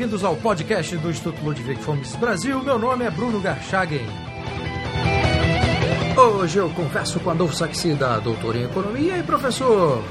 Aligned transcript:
bem-vindos 0.00 0.24
ao 0.24 0.34
podcast 0.34 0.96
do 0.96 1.10
Instituto 1.10 1.44
Ludwig 1.44 1.78
Fomes 1.82 2.16
Brasil. 2.16 2.62
Meu 2.64 2.78
nome 2.78 3.04
é 3.04 3.10
Bruno 3.10 3.38
Garchagen. 3.38 4.06
Hoje 6.16 6.56
eu 6.56 6.70
converso 6.70 7.20
com 7.20 7.28
Adolfo 7.28 7.54
Saxida, 7.54 8.18
doutor 8.18 8.56
em 8.56 8.64
Economia 8.64 9.18
e 9.18 9.22
professor. 9.22 10.02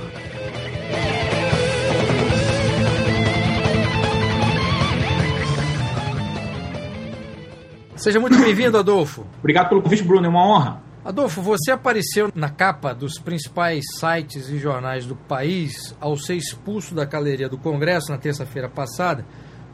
Seja 7.95 8.19
muito 8.19 8.37
bem-vindo, 8.37 8.77
Adolfo. 8.77 9.25
Obrigado 9.39 9.69
pelo 9.69 9.81
convite, 9.81 10.03
Bruno, 10.03 10.27
é 10.27 10.29
uma 10.29 10.47
honra. 10.47 10.83
Adolfo, 11.03 11.41
você 11.41 11.71
apareceu 11.71 12.29
na 12.35 12.51
capa 12.51 12.93
dos 12.93 13.17
principais 13.17 13.83
sites 13.99 14.49
e 14.49 14.59
jornais 14.59 15.07
do 15.07 15.15
país 15.15 15.95
ao 15.99 16.15
ser 16.15 16.35
expulso 16.35 16.93
da 16.93 17.05
galeria 17.05 17.49
do 17.49 17.57
Congresso 17.57 18.11
na 18.11 18.19
terça-feira 18.19 18.69
passada 18.69 19.25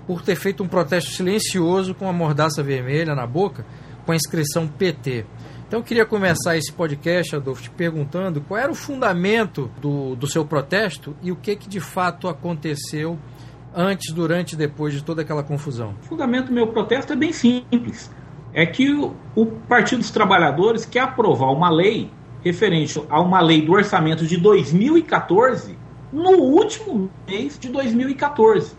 por 0.05 0.21
ter 0.21 0.35
feito 0.35 0.63
um 0.63 0.67
protesto 0.67 1.11
silencioso 1.11 1.93
com 1.93 2.07
a 2.07 2.13
mordaça 2.13 2.61
vermelha 2.61 3.15
na 3.15 3.25
boca 3.25 3.65
com 4.05 4.11
a 4.11 4.15
inscrição 4.15 4.67
PT. 4.67 5.25
Então 5.67 5.79
eu 5.79 5.83
queria 5.83 6.05
começar 6.05 6.55
esse 6.55 6.71
podcast, 6.71 7.35
Adolfo, 7.35 7.63
te 7.63 7.71
perguntando 7.71 8.39
qual 8.41 8.59
era 8.59 8.71
o 8.71 8.75
fundamento 8.75 9.71
do, 9.81 10.15
do 10.15 10.27
seu 10.27 10.45
protesto 10.45 11.15
e 11.23 11.31
o 11.31 11.35
que, 11.35 11.55
que 11.55 11.67
de 11.67 11.79
fato 11.79 12.27
aconteceu 12.27 13.17
antes, 13.75 14.13
durante 14.13 14.53
e 14.53 14.55
depois 14.55 14.93
de 14.93 15.03
toda 15.03 15.23
aquela 15.23 15.43
confusão. 15.43 15.95
O 16.03 16.05
fundamento 16.05 16.47
do 16.47 16.53
meu 16.53 16.67
protesto 16.67 17.13
é 17.13 17.15
bem 17.15 17.33
simples 17.33 18.11
é 18.55 18.65
que 18.65 18.89
o, 18.89 19.13
o 19.35 19.45
Partido 19.45 19.99
dos 19.99 20.09
Trabalhadores 20.09 20.85
quer 20.85 21.01
aprovar 21.01 21.51
uma 21.51 21.69
lei 21.69 22.09
referente 22.41 23.03
a 23.09 23.21
uma 23.21 23.41
lei 23.41 23.61
do 23.61 23.73
orçamento 23.73 24.25
de 24.25 24.37
2014 24.37 25.77
no 26.13 26.37
último 26.37 27.11
mês 27.27 27.59
de 27.59 27.67
2014. 27.67 28.77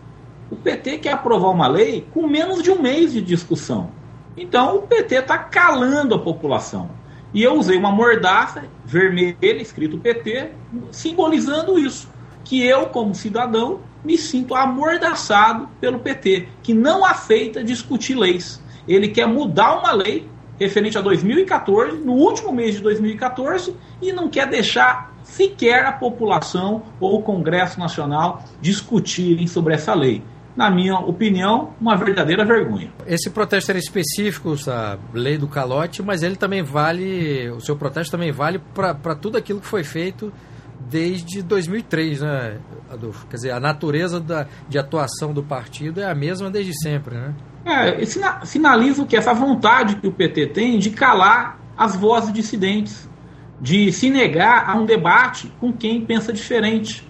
O 0.49 0.55
PT 0.55 0.99
quer 0.99 1.13
aprovar 1.13 1.49
uma 1.49 1.67
lei 1.67 2.05
com 2.13 2.27
menos 2.27 2.63
de 2.63 2.71
um 2.71 2.81
mês 2.81 3.13
de 3.13 3.21
discussão. 3.21 3.91
Então 4.35 4.77
o 4.77 4.81
PT 4.83 5.15
está 5.15 5.37
calando 5.37 6.15
a 6.15 6.19
população. 6.19 6.89
E 7.33 7.43
eu 7.43 7.55
usei 7.55 7.77
uma 7.77 7.91
mordaça 7.91 8.63
vermelha 8.85 9.61
escrito 9.61 9.97
PT, 9.97 10.51
simbolizando 10.91 11.77
isso. 11.77 12.09
Que 12.43 12.65
eu, 12.65 12.87
como 12.87 13.13
cidadão, 13.13 13.81
me 14.03 14.17
sinto 14.17 14.55
amordaçado 14.55 15.67
pelo 15.81 15.99
PT, 15.99 16.47
que 16.63 16.73
não 16.73 17.03
aceita 17.03 17.63
discutir 17.63 18.15
leis 18.15 18.61
ele 18.87 19.09
quer 19.09 19.27
mudar 19.27 19.77
uma 19.77 19.91
lei 19.91 20.27
referente 20.57 20.97
a 20.97 21.01
2014, 21.01 21.97
no 21.97 22.13
último 22.13 22.51
mês 22.51 22.75
de 22.75 22.81
2014, 22.81 23.75
e 24.01 24.11
não 24.11 24.27
quer 24.27 24.47
deixar 24.47 25.13
sequer 25.21 25.85
a 25.85 25.91
população 25.91 26.83
ou 26.99 27.19
o 27.19 27.21
Congresso 27.21 27.79
Nacional 27.79 28.43
discutirem 28.61 29.45
sobre 29.45 29.73
essa 29.75 29.93
lei. 29.93 30.23
Na 30.57 30.71
minha 30.71 30.97
opinião, 30.97 31.73
uma 31.79 31.95
verdadeira 31.95 32.43
vergonha. 32.43 32.91
Esse 33.05 33.29
protesto 33.29 33.71
era 33.71 33.77
específico 33.77 34.55
da 34.65 34.97
lei 35.13 35.37
do 35.37 35.47
calote, 35.47 36.01
mas 36.01 36.23
ele 36.23 36.35
também 36.35 36.63
vale, 36.63 37.47
o 37.51 37.61
seu 37.61 37.75
protesto 37.75 38.11
também 38.11 38.31
vale 38.31 38.59
para 38.73 39.15
tudo 39.15 39.37
aquilo 39.37 39.61
que 39.61 39.67
foi 39.67 39.83
feito 39.83 40.33
desde 40.89 41.41
2003, 41.41 42.21
né, 42.21 42.57
Adolfo? 42.89 43.27
Quer 43.27 43.35
dizer, 43.35 43.51
a 43.51 43.59
natureza 43.59 44.19
da, 44.19 44.47
de 44.67 44.77
atuação 44.77 45.33
do 45.33 45.43
partido 45.43 46.01
é 46.01 46.09
a 46.09 46.15
mesma 46.15 46.49
desde 46.49 46.73
sempre, 46.81 47.15
né? 47.15 47.33
É, 47.65 48.03
sinaliza 48.45 49.05
que 49.05 49.15
essa 49.15 49.33
vontade 49.33 49.97
que 49.97 50.07
o 50.07 50.11
PT 50.11 50.47
tem 50.47 50.79
de 50.79 50.89
calar 50.89 51.59
as 51.77 51.95
vozes 51.95 52.31
dissidentes, 52.31 53.07
de 53.59 53.91
se 53.91 54.09
negar 54.09 54.69
a 54.69 54.75
um 54.75 54.85
debate 54.85 55.51
com 55.59 55.73
quem 55.73 56.03
pensa 56.03 56.31
diferente. 56.31 57.07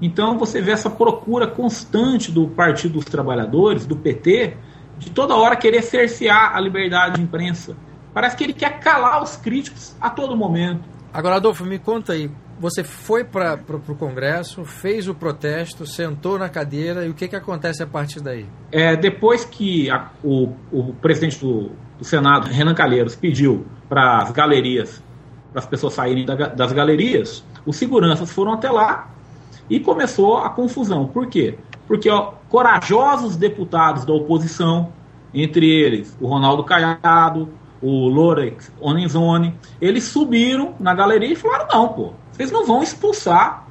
Então 0.00 0.38
você 0.38 0.60
vê 0.60 0.70
essa 0.70 0.88
procura 0.88 1.46
constante 1.46 2.32
do 2.32 2.48
Partido 2.48 2.94
dos 2.94 3.04
Trabalhadores, 3.04 3.86
do 3.86 3.96
PT, 3.96 4.56
de 4.98 5.10
toda 5.10 5.34
hora 5.34 5.56
querer 5.56 5.82
cercear 5.82 6.56
a 6.56 6.60
liberdade 6.60 7.16
de 7.16 7.22
imprensa. 7.22 7.76
Parece 8.12 8.36
que 8.36 8.44
ele 8.44 8.52
quer 8.52 8.80
calar 8.80 9.22
os 9.22 9.36
críticos 9.36 9.94
a 10.00 10.10
todo 10.10 10.36
momento. 10.36 10.82
Agora, 11.12 11.36
Adolfo, 11.36 11.64
me 11.64 11.78
conta 11.78 12.12
aí, 12.12 12.30
você 12.58 12.84
foi 12.84 13.24
para 13.24 13.58
o 13.72 13.96
Congresso, 13.96 14.64
fez 14.64 15.08
o 15.08 15.14
protesto, 15.14 15.86
sentou 15.86 16.38
na 16.38 16.48
cadeira 16.48 17.04
e 17.06 17.08
o 17.08 17.14
que, 17.14 17.26
que 17.26 17.34
acontece 17.34 17.82
a 17.82 17.86
partir 17.86 18.20
daí? 18.20 18.46
É, 18.70 18.94
depois 18.94 19.44
que 19.44 19.90
a, 19.90 20.10
o, 20.22 20.52
o 20.70 20.92
presidente 20.94 21.40
do, 21.40 21.72
do, 21.98 22.04
Senado, 22.04 22.48
Renan 22.48 22.74
Calheiros, 22.74 23.16
pediu 23.16 23.66
para 23.88 24.18
as 24.18 24.30
galerias, 24.30 25.02
para 25.52 25.60
as 25.60 25.66
pessoas 25.66 25.94
saírem 25.94 26.24
da, 26.24 26.34
das 26.34 26.72
galerias, 26.72 27.44
os 27.64 27.76
seguranças 27.76 28.30
foram 28.30 28.52
até 28.52 28.70
lá 28.70 29.08
e 29.70 29.78
começou 29.78 30.38
a 30.38 30.50
confusão. 30.50 31.06
Por 31.06 31.28
quê? 31.28 31.56
Porque 31.86 32.10
ó, 32.10 32.32
corajosos 32.48 33.36
deputados 33.36 34.04
da 34.04 34.12
oposição, 34.12 34.92
entre 35.32 35.70
eles 35.70 36.16
o 36.20 36.26
Ronaldo 36.26 36.64
Caiado, 36.64 37.48
o 37.80 38.08
Lorex 38.08 38.72
Onenzone, 38.80 39.54
eles 39.80 40.04
subiram 40.04 40.74
na 40.78 40.92
galeria 40.92 41.32
e 41.32 41.36
falaram: 41.36 41.68
não, 41.72 41.88
pô, 41.88 42.12
vocês 42.32 42.50
não 42.50 42.66
vão 42.66 42.82
expulsar 42.82 43.66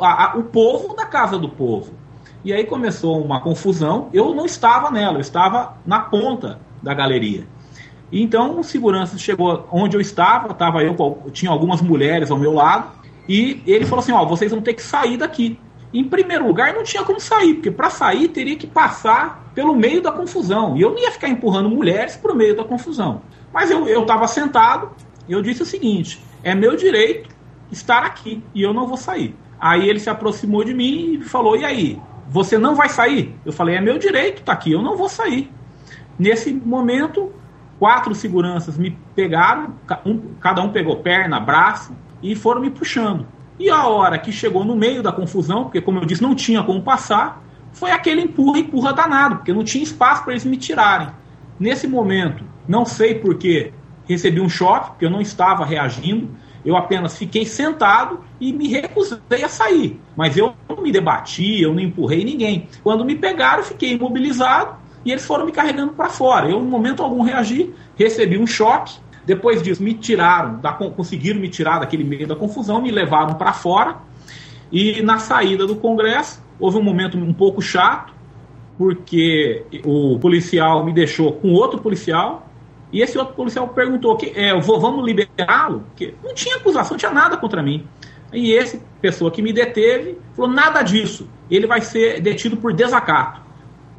a, 0.00 0.24
a, 0.24 0.36
o 0.36 0.44
povo 0.44 0.94
da 0.94 1.06
casa 1.06 1.38
do 1.38 1.48
povo. 1.48 1.92
E 2.44 2.52
aí 2.52 2.64
começou 2.64 3.22
uma 3.22 3.40
confusão. 3.40 4.08
Eu 4.12 4.34
não 4.34 4.46
estava 4.46 4.90
nela, 4.90 5.18
eu 5.18 5.20
estava 5.20 5.76
na 5.86 6.00
ponta 6.00 6.58
da 6.82 6.92
galeria. 6.92 7.46
Então 8.10 8.58
o 8.58 8.64
segurança 8.64 9.16
chegou 9.16 9.66
onde 9.70 9.96
eu 9.96 10.00
estava, 10.00 10.52
estava 10.52 10.82
eu 10.82 10.94
tinha 11.32 11.50
algumas 11.50 11.80
mulheres 11.80 12.30
ao 12.30 12.38
meu 12.38 12.52
lado, 12.52 12.90
e 13.28 13.62
ele 13.66 13.86
falou 13.86 14.02
assim: 14.02 14.12
ó, 14.12 14.24
vocês 14.24 14.50
vão 14.50 14.60
ter 14.60 14.74
que 14.74 14.82
sair 14.82 15.16
daqui. 15.16 15.58
Em 15.92 16.04
primeiro 16.04 16.46
lugar, 16.46 16.72
não 16.72 16.82
tinha 16.82 17.04
como 17.04 17.20
sair, 17.20 17.54
porque 17.54 17.70
para 17.70 17.90
sair 17.90 18.28
teria 18.28 18.56
que 18.56 18.66
passar 18.66 19.50
pelo 19.54 19.76
meio 19.76 20.00
da 20.00 20.10
confusão. 20.10 20.76
E 20.76 20.80
eu 20.80 20.90
não 20.90 20.98
ia 20.98 21.10
ficar 21.10 21.28
empurrando 21.28 21.68
mulheres 21.68 22.16
para 22.16 22.32
o 22.32 22.34
meio 22.34 22.56
da 22.56 22.64
confusão. 22.64 23.20
Mas 23.52 23.70
eu 23.70 24.00
estava 24.00 24.26
sentado 24.26 24.90
e 25.28 25.32
eu 25.32 25.42
disse 25.42 25.62
o 25.62 25.66
seguinte: 25.66 26.20
é 26.42 26.54
meu 26.54 26.76
direito 26.76 27.28
estar 27.70 28.04
aqui 28.04 28.42
e 28.54 28.62
eu 28.62 28.72
não 28.72 28.86
vou 28.86 28.96
sair. 28.96 29.34
Aí 29.60 29.88
ele 29.88 30.00
se 30.00 30.10
aproximou 30.10 30.64
de 30.64 30.74
mim 30.74 31.18
e 31.20 31.22
falou: 31.22 31.56
E 31.56 31.64
aí, 31.64 32.00
você 32.28 32.56
não 32.56 32.74
vai 32.74 32.88
sair? 32.88 33.36
Eu 33.44 33.52
falei: 33.52 33.76
É 33.76 33.80
meu 33.80 33.98
direito 33.98 34.40
estar 34.40 34.52
tá 34.52 34.58
aqui, 34.58 34.72
eu 34.72 34.82
não 34.82 34.96
vou 34.96 35.08
sair. 35.08 35.50
Nesse 36.18 36.52
momento, 36.52 37.32
quatro 37.78 38.14
seguranças 38.14 38.78
me 38.78 38.96
pegaram, 39.14 39.74
um, 40.06 40.34
cada 40.40 40.62
um 40.62 40.70
pegou 40.70 40.96
perna, 40.96 41.38
braço 41.38 41.94
e 42.22 42.34
foram 42.34 42.60
me 42.60 42.70
puxando. 42.70 43.26
E 43.58 43.68
a 43.68 43.86
hora 43.86 44.18
que 44.18 44.32
chegou 44.32 44.64
no 44.64 44.74
meio 44.74 45.02
da 45.02 45.12
confusão, 45.12 45.64
porque 45.64 45.80
como 45.80 45.98
eu 45.98 46.04
disse, 46.04 46.22
não 46.22 46.34
tinha 46.34 46.62
como 46.62 46.82
passar, 46.82 47.42
foi 47.72 47.90
aquele 47.90 48.22
empurra, 48.22 48.58
empurra 48.58 48.92
danado, 48.92 49.36
porque 49.36 49.52
não 49.52 49.64
tinha 49.64 49.82
espaço 49.82 50.24
para 50.24 50.32
eles 50.32 50.44
me 50.44 50.56
tirarem. 50.56 51.08
Nesse 51.58 51.86
momento, 51.86 52.44
não 52.66 52.84
sei 52.84 53.14
porquê, 53.14 53.72
recebi 54.08 54.40
um 54.40 54.48
choque, 54.48 54.90
porque 54.90 55.04
eu 55.04 55.10
não 55.10 55.20
estava 55.20 55.64
reagindo. 55.64 56.30
Eu 56.64 56.76
apenas 56.76 57.18
fiquei 57.18 57.44
sentado 57.44 58.20
e 58.40 58.52
me 58.52 58.68
recusei 58.68 59.42
a 59.44 59.48
sair. 59.48 60.00
Mas 60.16 60.36
eu 60.36 60.54
não 60.68 60.82
me 60.82 60.92
debati, 60.92 61.60
eu 61.60 61.74
não 61.74 61.80
empurrei 61.80 62.24
ninguém. 62.24 62.68
Quando 62.82 63.04
me 63.04 63.16
pegaram, 63.16 63.64
fiquei 63.64 63.92
imobilizado 63.92 64.76
e 65.04 65.10
eles 65.10 65.26
foram 65.26 65.44
me 65.44 65.52
carregando 65.52 65.92
para 65.92 66.08
fora. 66.08 66.48
Eu, 66.48 66.60
no 66.60 66.66
momento 66.66 67.02
algum, 67.02 67.22
reagi, 67.22 67.74
recebi 67.96 68.38
um 68.38 68.46
choque. 68.46 68.94
Depois 69.24 69.62
disso, 69.62 69.82
me 69.82 69.94
tiraram, 69.94 70.60
da, 70.60 70.72
conseguiram 70.72 71.40
me 71.40 71.48
tirar 71.48 71.78
daquele 71.78 72.04
meio 72.04 72.26
da 72.26 72.34
confusão, 72.34 72.80
me 72.82 72.90
levaram 72.90 73.34
para 73.34 73.52
fora. 73.52 73.96
E 74.70 75.02
na 75.02 75.18
saída 75.18 75.66
do 75.66 75.76
Congresso, 75.76 76.42
houve 76.58 76.78
um 76.78 76.82
momento 76.82 77.16
um 77.16 77.32
pouco 77.32 77.60
chato, 77.60 78.12
porque 78.76 79.64
o 79.84 80.18
policial 80.18 80.84
me 80.84 80.92
deixou 80.92 81.32
com 81.32 81.52
outro 81.52 81.80
policial, 81.80 82.48
e 82.92 83.00
esse 83.00 83.16
outro 83.16 83.34
policial 83.34 83.68
perguntou: 83.68 84.16
que, 84.16 84.32
é, 84.34 84.58
vamos 84.58 85.04
liberá-lo? 85.04 85.84
Não 86.22 86.34
tinha 86.34 86.56
acusação, 86.56 86.92
não 86.92 86.98
tinha 86.98 87.12
nada 87.12 87.36
contra 87.36 87.62
mim. 87.62 87.86
E 88.32 88.52
esse 88.52 88.80
pessoa 89.00 89.30
que 89.30 89.42
me 89.42 89.52
deteve 89.52 90.18
falou: 90.34 90.50
nada 90.50 90.82
disso. 90.82 91.28
Ele 91.50 91.66
vai 91.66 91.80
ser 91.80 92.20
detido 92.20 92.56
por 92.56 92.72
desacato. 92.72 93.40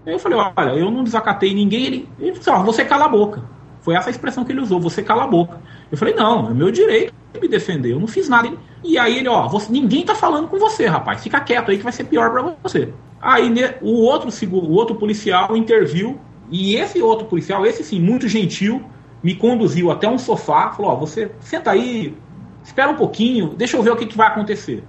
Eu 0.05 0.19
falei: 0.19 0.37
olha, 0.37 0.71
eu 0.71 0.91
não 0.91 1.03
desacatei 1.03 1.53
ninguém. 1.53 1.85
Ele, 1.85 2.09
ele 2.19 2.35
falou: 2.35 2.65
você 2.65 2.85
cala 2.85 3.05
a 3.05 3.09
boca. 3.09 3.43
Foi 3.83 3.95
essa 3.95 4.09
a 4.09 4.12
expressão 4.12 4.44
que 4.44 4.51
ele 4.51 4.62
usou: 4.62 4.80
você 4.80 5.03
cala 5.03 5.25
a 5.25 5.27
boca. 5.27 5.62
Eu 5.91 5.97
falei: 5.97 6.15
não, 6.15 6.50
é 6.50 6.53
meu 6.53 6.71
direito 6.71 7.13
me 7.39 7.47
defender. 7.47 7.91
Eu 7.91 8.00
não 8.00 8.07
fiz 8.07 8.27
nada. 8.30 8.51
E 8.83 8.97
aí 8.97 9.18
ele: 9.19 9.27
ó, 9.27 9.47
você, 9.47 9.71
ninguém 9.71 10.03
tá 10.03 10.15
falando 10.15 10.47
com 10.47 10.57
você, 10.57 10.88
rapaz. 10.88 11.21
Fica 11.21 11.39
quieto 11.41 11.69
aí 11.69 11.77
que 11.77 11.83
vai 11.83 11.94
ser 11.94 12.06
pior 12.06 12.31
para 12.31 12.56
você. 12.63 12.94
Aí 13.21 13.53
o 13.81 14.01
outro, 14.01 14.30
o 14.51 14.71
outro 14.71 14.95
policial 14.95 15.56
interviu 15.56 16.19
e 16.50 16.75
esse 16.75 17.01
outro 17.01 17.25
policial, 17.27 17.65
esse 17.65 17.83
sim, 17.83 18.00
muito 18.00 18.27
gentil, 18.27 18.83
me 19.21 19.35
conduziu 19.35 19.91
até 19.91 20.07
um 20.07 20.18
sofá, 20.18 20.71
falou: 20.71 20.91
Ó, 20.91 20.95
você 20.95 21.31
senta 21.41 21.71
aí, 21.71 22.15
espera 22.63 22.91
um 22.91 22.95
pouquinho, 22.95 23.50
deixa 23.50 23.75
eu 23.75 23.83
ver 23.83 23.91
o 23.91 23.95
que, 23.95 24.06
que 24.06 24.18
vai 24.18 24.27
acontecer. 24.27 24.83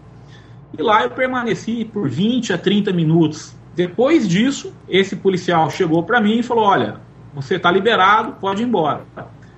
E 0.77 0.83
lá 0.83 1.03
eu 1.05 1.11
permaneci 1.11 1.85
por 1.85 2.09
20 2.09 2.53
a 2.53 2.59
30 2.59 2.93
minutos. 2.93 3.57
Depois 3.75 4.29
disso, 4.29 4.73
esse 4.89 5.17
policial 5.17 5.69
chegou 5.71 6.03
para 6.03 6.21
mim 6.21 6.39
e 6.39 6.43
falou: 6.43 6.65
Olha, 6.65 7.01
você 7.35 7.57
está 7.57 7.71
liberado, 7.71 8.37
pode 8.41 8.63
ir 8.63 8.67
embora. 8.67 9.03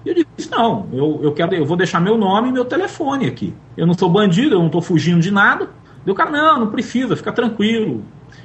E 0.04 0.08
eu 0.08 0.14
disse: 0.36 0.50
Não, 0.50 0.88
eu, 0.92 1.20
eu, 1.22 1.32
quero, 1.32 1.54
eu 1.54 1.66
vou 1.66 1.76
deixar 1.76 2.00
meu 2.00 2.16
nome 2.16 2.48
e 2.48 2.52
meu 2.52 2.64
telefone 2.64 3.26
aqui. 3.26 3.54
Eu 3.76 3.86
não 3.86 3.94
sou 3.94 4.08
bandido, 4.08 4.54
eu 4.54 4.58
não 4.58 4.66
estou 4.66 4.80
fugindo 4.80 5.20
de 5.20 5.30
nada. 5.30 5.70
E 6.04 6.10
o 6.10 6.14
cara: 6.14 6.30
Não, 6.30 6.60
não 6.60 6.70
precisa, 6.70 7.16
fica 7.16 7.32
tranquilo. 7.32 8.04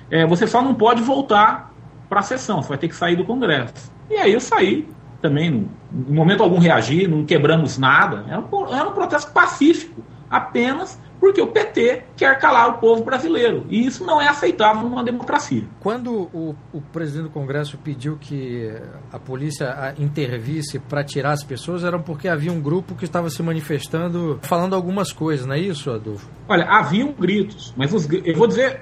É, 0.09 0.25
você 0.25 0.45
só 0.45 0.61
não 0.61 0.73
pode 0.73 1.01
voltar 1.01 1.71
para 2.09 2.19
a 2.19 2.23
sessão, 2.23 2.61
você 2.61 2.69
vai 2.69 2.77
ter 2.77 2.89
que 2.89 2.95
sair 2.95 3.15
do 3.15 3.23
Congresso. 3.23 3.91
E 4.09 4.15
aí 4.15 4.33
eu 4.33 4.41
saí, 4.41 4.85
também, 5.21 5.69
em 5.93 6.13
momento 6.13 6.43
algum 6.43 6.57
reagi, 6.57 7.07
não 7.07 7.23
quebramos 7.23 7.77
nada, 7.77 8.25
era 8.27 8.39
um, 8.39 8.75
era 8.75 8.89
um 8.89 8.91
protesto 8.91 9.31
pacífico, 9.31 10.03
apenas 10.29 10.99
porque 11.21 11.39
o 11.39 11.45
PT 11.45 12.01
quer 12.17 12.39
calar 12.39 12.67
o 12.69 12.73
povo 12.79 13.03
brasileiro. 13.03 13.63
E 13.69 13.85
isso 13.85 14.03
não 14.03 14.19
é 14.19 14.27
aceitável 14.27 14.89
numa 14.89 15.03
democracia. 15.03 15.63
Quando 15.79 16.27
o, 16.33 16.55
o 16.73 16.81
presidente 16.81 17.25
do 17.25 17.29
Congresso 17.29 17.77
pediu 17.77 18.17
que 18.17 18.73
a 19.13 19.19
polícia 19.19 19.93
intervisse 19.99 20.79
para 20.79 21.03
tirar 21.03 21.33
as 21.33 21.43
pessoas, 21.43 21.83
era 21.83 21.99
porque 21.99 22.27
havia 22.27 22.51
um 22.51 22.59
grupo 22.59 22.95
que 22.95 23.05
estava 23.05 23.29
se 23.29 23.43
manifestando, 23.43 24.39
falando 24.41 24.75
algumas 24.75 25.13
coisas, 25.13 25.45
não 25.45 25.53
é 25.53 25.59
isso, 25.59 25.91
Adolfo? 25.91 26.27
Olha, 26.49 26.65
haviam 26.65 27.11
gritos, 27.11 27.71
mas 27.77 27.93
os, 27.93 28.09
eu 28.11 28.35
vou 28.35 28.47
dizer 28.47 28.81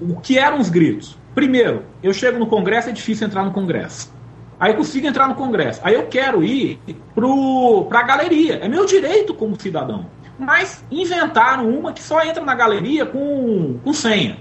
o 0.00 0.16
que 0.16 0.36
eram 0.36 0.58
os 0.58 0.68
gritos. 0.68 1.16
Primeiro, 1.36 1.84
eu 2.02 2.12
chego 2.12 2.36
no 2.36 2.48
Congresso, 2.48 2.88
é 2.88 2.92
difícil 2.92 3.28
entrar 3.28 3.44
no 3.44 3.52
Congresso. 3.52 4.12
Aí 4.58 4.72
eu 4.72 4.76
consigo 4.76 5.06
entrar 5.06 5.28
no 5.28 5.34
Congresso. 5.34 5.80
Aí 5.84 5.94
eu 5.94 6.06
quero 6.06 6.42
ir 6.42 6.80
para 7.14 8.00
a 8.00 8.02
galeria. 8.02 8.54
É 8.54 8.68
meu 8.68 8.86
direito 8.86 9.34
como 9.34 9.60
cidadão. 9.60 10.06
Mas 10.38 10.84
inventaram 10.90 11.68
uma 11.68 11.92
que 11.92 12.02
só 12.02 12.22
entra 12.22 12.44
na 12.44 12.54
galeria 12.54 13.06
com, 13.06 13.78
com 13.82 13.92
senha. 13.92 14.38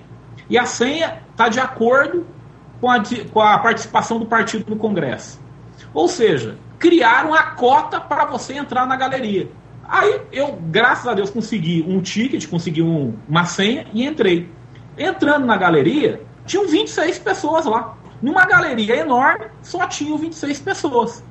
E 0.50 0.58
a 0.58 0.66
senha 0.66 1.22
está 1.32 1.48
de 1.48 1.60
acordo 1.60 2.26
com 2.82 2.90
a, 2.90 3.02
com 3.32 3.40
a 3.42 3.58
participação 3.58 4.20
do 4.20 4.26
partido 4.26 4.70
no 4.70 4.76
Congresso. 4.76 5.40
Ou 5.94 6.08
seja, 6.08 6.58
criaram 6.78 7.34
a 7.34 7.44
cota 7.44 8.00
para 8.00 8.26
você 8.26 8.54
entrar 8.54 8.86
na 8.86 8.96
galeria. 8.96 9.50
Aí 9.88 10.22
eu, 10.32 10.58
graças 10.70 11.08
a 11.08 11.14
Deus, 11.14 11.30
consegui 11.30 11.86
um 11.88 12.02
ticket, 12.02 12.48
consegui 12.48 12.82
um, 12.82 13.14
uma 13.28 13.46
senha 13.46 13.86
e 13.94 14.06
entrei. 14.06 14.50
Entrando 14.98 15.46
na 15.46 15.58
galeria, 15.58 16.22
tinham 16.46 16.68
26 16.68 17.20
pessoas 17.20 17.66
lá. 17.66 17.98
Numa 18.22 18.46
galeria 18.46 18.98
enorme, 18.98 19.46
só 19.62 19.86
tinham 19.88 20.18
26 20.18 20.60
pessoas. 20.60 21.24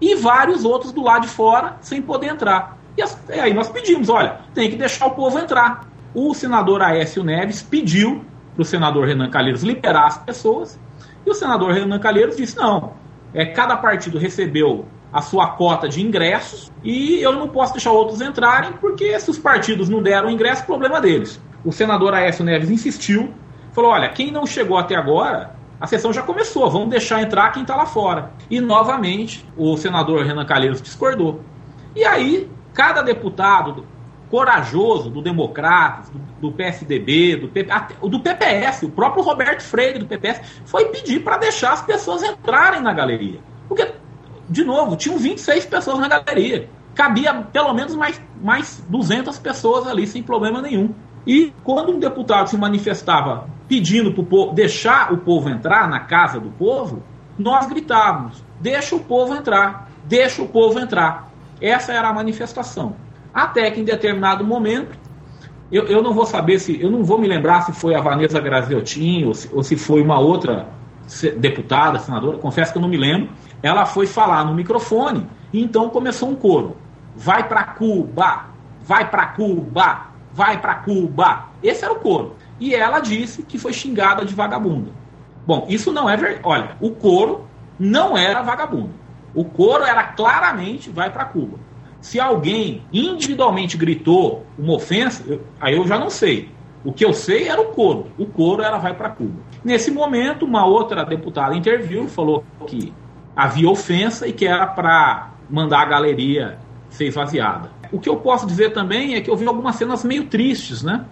E 0.00 0.14
vários 0.14 0.64
outros 0.64 0.92
do 0.92 1.02
lado 1.02 1.22
de 1.22 1.28
fora 1.28 1.76
sem 1.80 2.02
poder 2.02 2.28
entrar. 2.28 2.76
E, 2.96 3.02
as, 3.02 3.18
aí 3.30 3.52
nós 3.52 3.68
pedimos, 3.68 4.08
olha, 4.08 4.40
tem 4.54 4.70
que 4.70 4.76
deixar 4.76 5.06
o 5.06 5.10
povo 5.10 5.38
entrar. 5.38 5.88
O 6.14 6.32
senador 6.34 6.82
Aécio 6.82 7.24
Neves 7.24 7.62
pediu 7.62 8.24
para 8.54 8.62
o 8.62 8.64
senador 8.64 9.06
Renan 9.06 9.28
Calheiros 9.28 9.62
liberar 9.62 10.06
as 10.06 10.18
pessoas, 10.18 10.78
e 11.26 11.30
o 11.30 11.34
senador 11.34 11.72
Renan 11.72 11.98
Calheiros 11.98 12.36
disse, 12.36 12.56
não, 12.56 12.92
é, 13.32 13.46
cada 13.46 13.76
partido 13.76 14.18
recebeu 14.18 14.86
a 15.12 15.20
sua 15.20 15.48
cota 15.48 15.88
de 15.88 16.02
ingressos 16.02 16.72
e 16.82 17.20
eu 17.20 17.32
não 17.32 17.48
posso 17.48 17.72
deixar 17.72 17.92
outros 17.92 18.20
entrarem, 18.20 18.72
porque 18.72 19.18
se 19.20 19.30
os 19.30 19.38
partidos 19.38 19.88
não 19.88 20.02
deram 20.02 20.30
ingresso, 20.30 20.64
problema 20.64 21.00
deles. 21.00 21.40
O 21.64 21.72
senador 21.72 22.14
Aécio 22.14 22.44
Neves 22.44 22.70
insistiu, 22.70 23.32
falou, 23.72 23.92
olha, 23.92 24.08
quem 24.08 24.30
não 24.30 24.46
chegou 24.46 24.76
até 24.76 24.96
agora, 24.96 25.54
a 25.80 25.86
sessão 25.86 26.12
já 26.12 26.22
começou, 26.22 26.68
vamos 26.70 26.88
deixar 26.88 27.22
entrar 27.22 27.50
quem 27.52 27.62
está 27.62 27.76
lá 27.76 27.86
fora. 27.86 28.32
E 28.50 28.60
novamente 28.60 29.46
o 29.56 29.76
senador 29.76 30.24
Renan 30.24 30.44
Calheiros 30.44 30.82
discordou. 30.82 31.40
E 31.94 32.04
aí 32.04 32.50
Cada 32.74 33.02
deputado 33.02 33.86
corajoso 34.30 35.10
do 35.10 35.22
Democratas, 35.22 36.10
do, 36.10 36.18
do 36.40 36.52
PSDB, 36.52 37.36
do, 37.36 37.48
PP, 37.48 37.70
até, 37.70 37.94
do 37.94 38.18
PPS, 38.18 38.82
o 38.82 38.90
próprio 38.90 39.22
Roberto 39.22 39.62
Freire 39.62 39.98
do 39.98 40.06
PPS, 40.06 40.40
foi 40.64 40.86
pedir 40.86 41.20
para 41.20 41.38
deixar 41.38 41.72
as 41.72 41.82
pessoas 41.82 42.22
entrarem 42.22 42.82
na 42.82 42.92
galeria. 42.92 43.38
Porque, 43.68 43.92
de 44.48 44.64
novo, 44.64 44.96
tinham 44.96 45.18
26 45.18 45.66
pessoas 45.66 45.98
na 46.00 46.08
galeria. 46.08 46.68
Cabia 46.94 47.32
pelo 47.52 47.72
menos 47.72 47.94
mais, 47.94 48.20
mais 48.42 48.84
200 48.88 49.38
pessoas 49.38 49.86
ali 49.86 50.06
sem 50.06 50.22
problema 50.22 50.60
nenhum. 50.60 50.92
E 51.26 51.52
quando 51.62 51.92
um 51.92 51.98
deputado 51.98 52.48
se 52.48 52.56
manifestava 52.56 53.48
pedindo 53.68 54.12
para 54.12 54.22
o 54.22 54.26
povo 54.26 54.52
deixar 54.52 55.12
o 55.12 55.18
povo 55.18 55.48
entrar 55.48 55.88
na 55.88 56.00
casa 56.00 56.38
do 56.38 56.50
povo, 56.50 57.02
nós 57.38 57.66
gritávamos: 57.66 58.44
deixa 58.60 58.94
o 58.94 59.00
povo 59.00 59.34
entrar, 59.34 59.88
deixa 60.04 60.42
o 60.42 60.48
povo 60.48 60.78
entrar. 60.78 61.30
Essa 61.60 61.92
era 61.92 62.08
a 62.08 62.12
manifestação. 62.12 62.96
Até 63.32 63.70
que 63.70 63.80
em 63.80 63.84
determinado 63.84 64.44
momento, 64.44 64.96
eu, 65.70 65.86
eu 65.86 66.02
não 66.02 66.12
vou 66.12 66.26
saber 66.26 66.58
se, 66.58 66.80
eu 66.80 66.90
não 66.90 67.02
vou 67.02 67.18
me 67.18 67.26
lembrar 67.26 67.62
se 67.62 67.72
foi 67.72 67.94
a 67.94 68.00
Vanessa 68.00 68.40
Graziotin 68.40 69.24
ou 69.24 69.34
se, 69.34 69.50
ou 69.52 69.62
se 69.62 69.76
foi 69.76 70.02
uma 70.02 70.18
outra 70.18 70.68
deputada, 71.36 71.98
senadora, 71.98 72.38
confesso 72.38 72.72
que 72.72 72.78
eu 72.78 72.82
não 72.82 72.88
me 72.88 72.96
lembro. 72.96 73.30
Ela 73.62 73.84
foi 73.86 74.06
falar 74.06 74.44
no 74.44 74.54
microfone 74.54 75.26
e 75.52 75.62
então 75.62 75.90
começou 75.90 76.28
um 76.28 76.34
coro: 76.34 76.76
vai 77.16 77.48
para 77.48 77.64
Cuba, 77.64 78.46
vai 78.82 79.08
para 79.10 79.26
Cuba, 79.26 80.06
vai 80.32 80.60
para 80.60 80.74
Cuba. 80.76 81.46
Esse 81.62 81.84
era 81.84 81.92
o 81.92 82.00
coro. 82.00 82.34
E 82.60 82.74
ela 82.74 83.00
disse 83.00 83.42
que 83.42 83.58
foi 83.58 83.72
xingada 83.72 84.24
de 84.24 84.34
vagabunda. 84.34 84.90
Bom, 85.46 85.66
isso 85.68 85.92
não 85.92 86.08
é 86.08 86.16
verdade. 86.16 86.40
Olha, 86.44 86.76
o 86.80 86.90
coro 86.90 87.46
não 87.78 88.16
era 88.16 88.42
vagabundo. 88.42 89.03
O 89.34 89.44
coro 89.44 89.84
era 89.84 90.02
claramente 90.04 90.90
vai 90.90 91.10
para 91.10 91.24
Cuba. 91.24 91.58
Se 92.00 92.20
alguém 92.20 92.82
individualmente 92.92 93.76
gritou 93.76 94.46
uma 94.58 94.74
ofensa, 94.74 95.24
eu, 95.26 95.40
aí 95.60 95.76
eu 95.76 95.86
já 95.86 95.98
não 95.98 96.10
sei. 96.10 96.50
O 96.84 96.92
que 96.92 97.04
eu 97.04 97.14
sei 97.14 97.48
era 97.48 97.60
o 97.60 97.66
coro. 97.66 98.08
O 98.18 98.26
coro 98.26 98.62
era 98.62 98.76
vai 98.76 98.94
para 98.94 99.08
Cuba. 99.08 99.40
Nesse 99.64 99.90
momento, 99.90 100.44
uma 100.44 100.66
outra 100.66 101.04
deputada 101.04 101.56
interviu, 101.56 102.06
falou 102.06 102.44
que 102.66 102.92
havia 103.34 103.68
ofensa 103.68 104.28
e 104.28 104.32
que 104.32 104.46
era 104.46 104.66
para 104.66 105.30
mandar 105.48 105.80
a 105.80 105.86
galeria 105.86 106.58
ser 106.90 107.06
esvaziada. 107.06 107.70
O 107.90 107.98
que 107.98 108.08
eu 108.08 108.16
posso 108.16 108.46
dizer 108.46 108.72
também 108.72 109.14
é 109.14 109.20
que 109.20 109.30
eu 109.30 109.36
vi 109.36 109.46
algumas 109.46 109.76
cenas 109.76 110.04
meio 110.04 110.26
tristes, 110.26 110.82
né? 110.82 111.04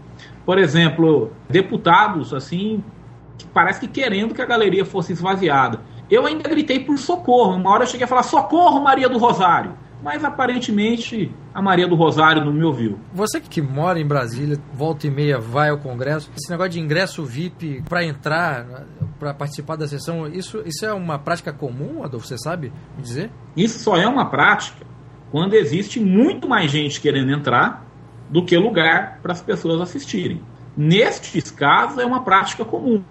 Por 0.45 0.59
exemplo, 0.59 1.33
deputados 1.49 2.35
assim, 2.35 2.83
que 3.39 3.47
parece 3.47 3.81
que 3.81 3.89
querendo 3.89 4.35
que 4.35 4.43
a 4.43 4.47
galeria 4.47 4.85
fosse 4.85 5.13
esvaziada. 5.13 5.81
Eu 6.13 6.27
ainda 6.27 6.47
gritei 6.47 6.79
por 6.79 6.99
socorro. 6.99 7.57
Uma 7.57 7.71
hora 7.71 7.85
eu 7.85 7.87
cheguei 7.87 8.05
a 8.05 8.09
falar: 8.09 8.23
socorro, 8.23 8.83
Maria 8.83 9.09
do 9.09 9.17
Rosário. 9.17 9.73
Mas 10.03 10.23
aparentemente 10.23 11.35
a 11.55 11.63
Maria 11.63 11.89
do 11.89 11.95
Rosário 11.95 12.45
não 12.45 12.53
me 12.53 12.63
ouviu. 12.65 12.99
Você 13.15 13.41
que 13.41 13.63
mora 13.63 13.99
em 13.99 14.07
Brasília, 14.07 14.59
volta 14.75 15.07
e 15.07 15.11
meia 15.11 15.39
vai 15.39 15.71
ao 15.71 15.79
Congresso, 15.79 16.31
esse 16.37 16.51
negócio 16.51 16.73
de 16.73 16.81
ingresso 16.81 17.25
VIP 17.25 17.83
para 17.89 18.05
entrar, 18.05 18.85
para 19.19 19.33
participar 19.33 19.77
da 19.77 19.87
sessão, 19.87 20.27
isso, 20.27 20.61
isso 20.67 20.85
é 20.85 20.93
uma 20.93 21.19
prática 21.19 21.53
comum, 21.53 22.03
Adolfo? 22.03 22.27
Você 22.27 22.37
sabe 22.37 22.73
me 22.97 23.03
dizer? 23.03 23.31
Isso 23.57 23.79
só 23.79 23.97
é 23.97 24.07
uma 24.07 24.27
prática 24.27 24.85
quando 25.31 25.55
existe 25.55 25.99
muito 25.99 26.47
mais 26.49 26.71
gente 26.71 27.01
querendo 27.01 27.31
entrar 27.31 27.87
do 28.29 28.45
que 28.45 28.59
lugar 28.59 29.21
para 29.23 29.33
as 29.33 29.41
pessoas 29.41 29.81
assistirem. 29.81 30.43
Nestes 30.77 31.51
casos, 31.51 31.99
é 31.99 32.05
uma 32.05 32.23
prática 32.23 32.65
comum. 32.65 33.03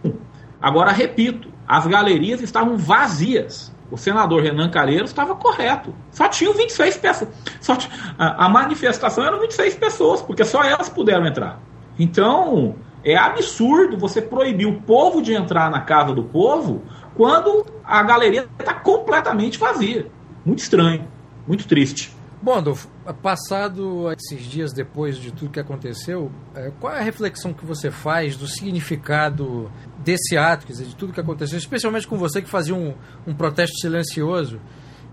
Agora, 0.61 0.91
repito, 0.91 1.50
as 1.71 1.87
galerias 1.87 2.41
estavam 2.41 2.77
vazias. 2.77 3.73
O 3.89 3.95
senador 3.95 4.43
Renan 4.43 4.69
Calheiros 4.69 5.09
estava 5.09 5.35
correto. 5.35 5.95
Só 6.11 6.27
tinham 6.27 6.53
26 6.53 6.97
pessoas. 6.97 7.31
Só 7.61 7.77
t... 7.77 7.87
a, 8.17 8.49
manifestação 8.49 9.23
eram 9.23 9.39
26 9.39 9.75
pessoas, 9.75 10.21
porque 10.21 10.43
só 10.43 10.65
elas 10.65 10.89
puderam 10.89 11.25
entrar. 11.25 11.61
Então, 11.97 12.75
é 13.05 13.15
absurdo 13.15 13.97
você 13.97 14.21
proibir 14.21 14.67
o 14.67 14.81
povo 14.81 15.21
de 15.21 15.33
entrar 15.33 15.71
na 15.71 15.79
casa 15.79 16.13
do 16.13 16.25
povo 16.25 16.83
quando 17.15 17.65
a 17.85 18.03
galeria 18.03 18.49
está 18.59 18.73
completamente 18.73 19.57
vazia. 19.57 20.07
Muito 20.43 20.59
estranho, 20.59 21.07
muito 21.47 21.65
triste. 21.65 22.13
Bom, 22.41 22.55
Adolfo, 22.55 22.89
passado 23.21 24.11
esses 24.11 24.43
dias 24.43 24.73
depois 24.73 25.15
de 25.15 25.31
tudo 25.31 25.51
que 25.51 25.59
aconteceu, 25.59 26.31
é, 26.55 26.71
qual 26.79 26.91
é 26.91 26.97
a 26.97 27.03
reflexão 27.03 27.53
que 27.53 27.63
você 27.63 27.91
faz 27.91 28.35
do 28.35 28.47
significado 28.47 29.71
desse 30.03 30.37
ato, 30.37 30.65
quer 30.65 30.73
dizer, 30.73 30.85
de 30.85 30.95
tudo 30.95 31.13
que 31.13 31.19
aconteceu, 31.19 31.57
especialmente 31.57 32.07
com 32.07 32.17
você 32.17 32.41
que 32.41 32.49
fazia 32.49 32.75
um, 32.75 32.93
um 33.25 33.33
protesto 33.33 33.77
silencioso 33.77 34.59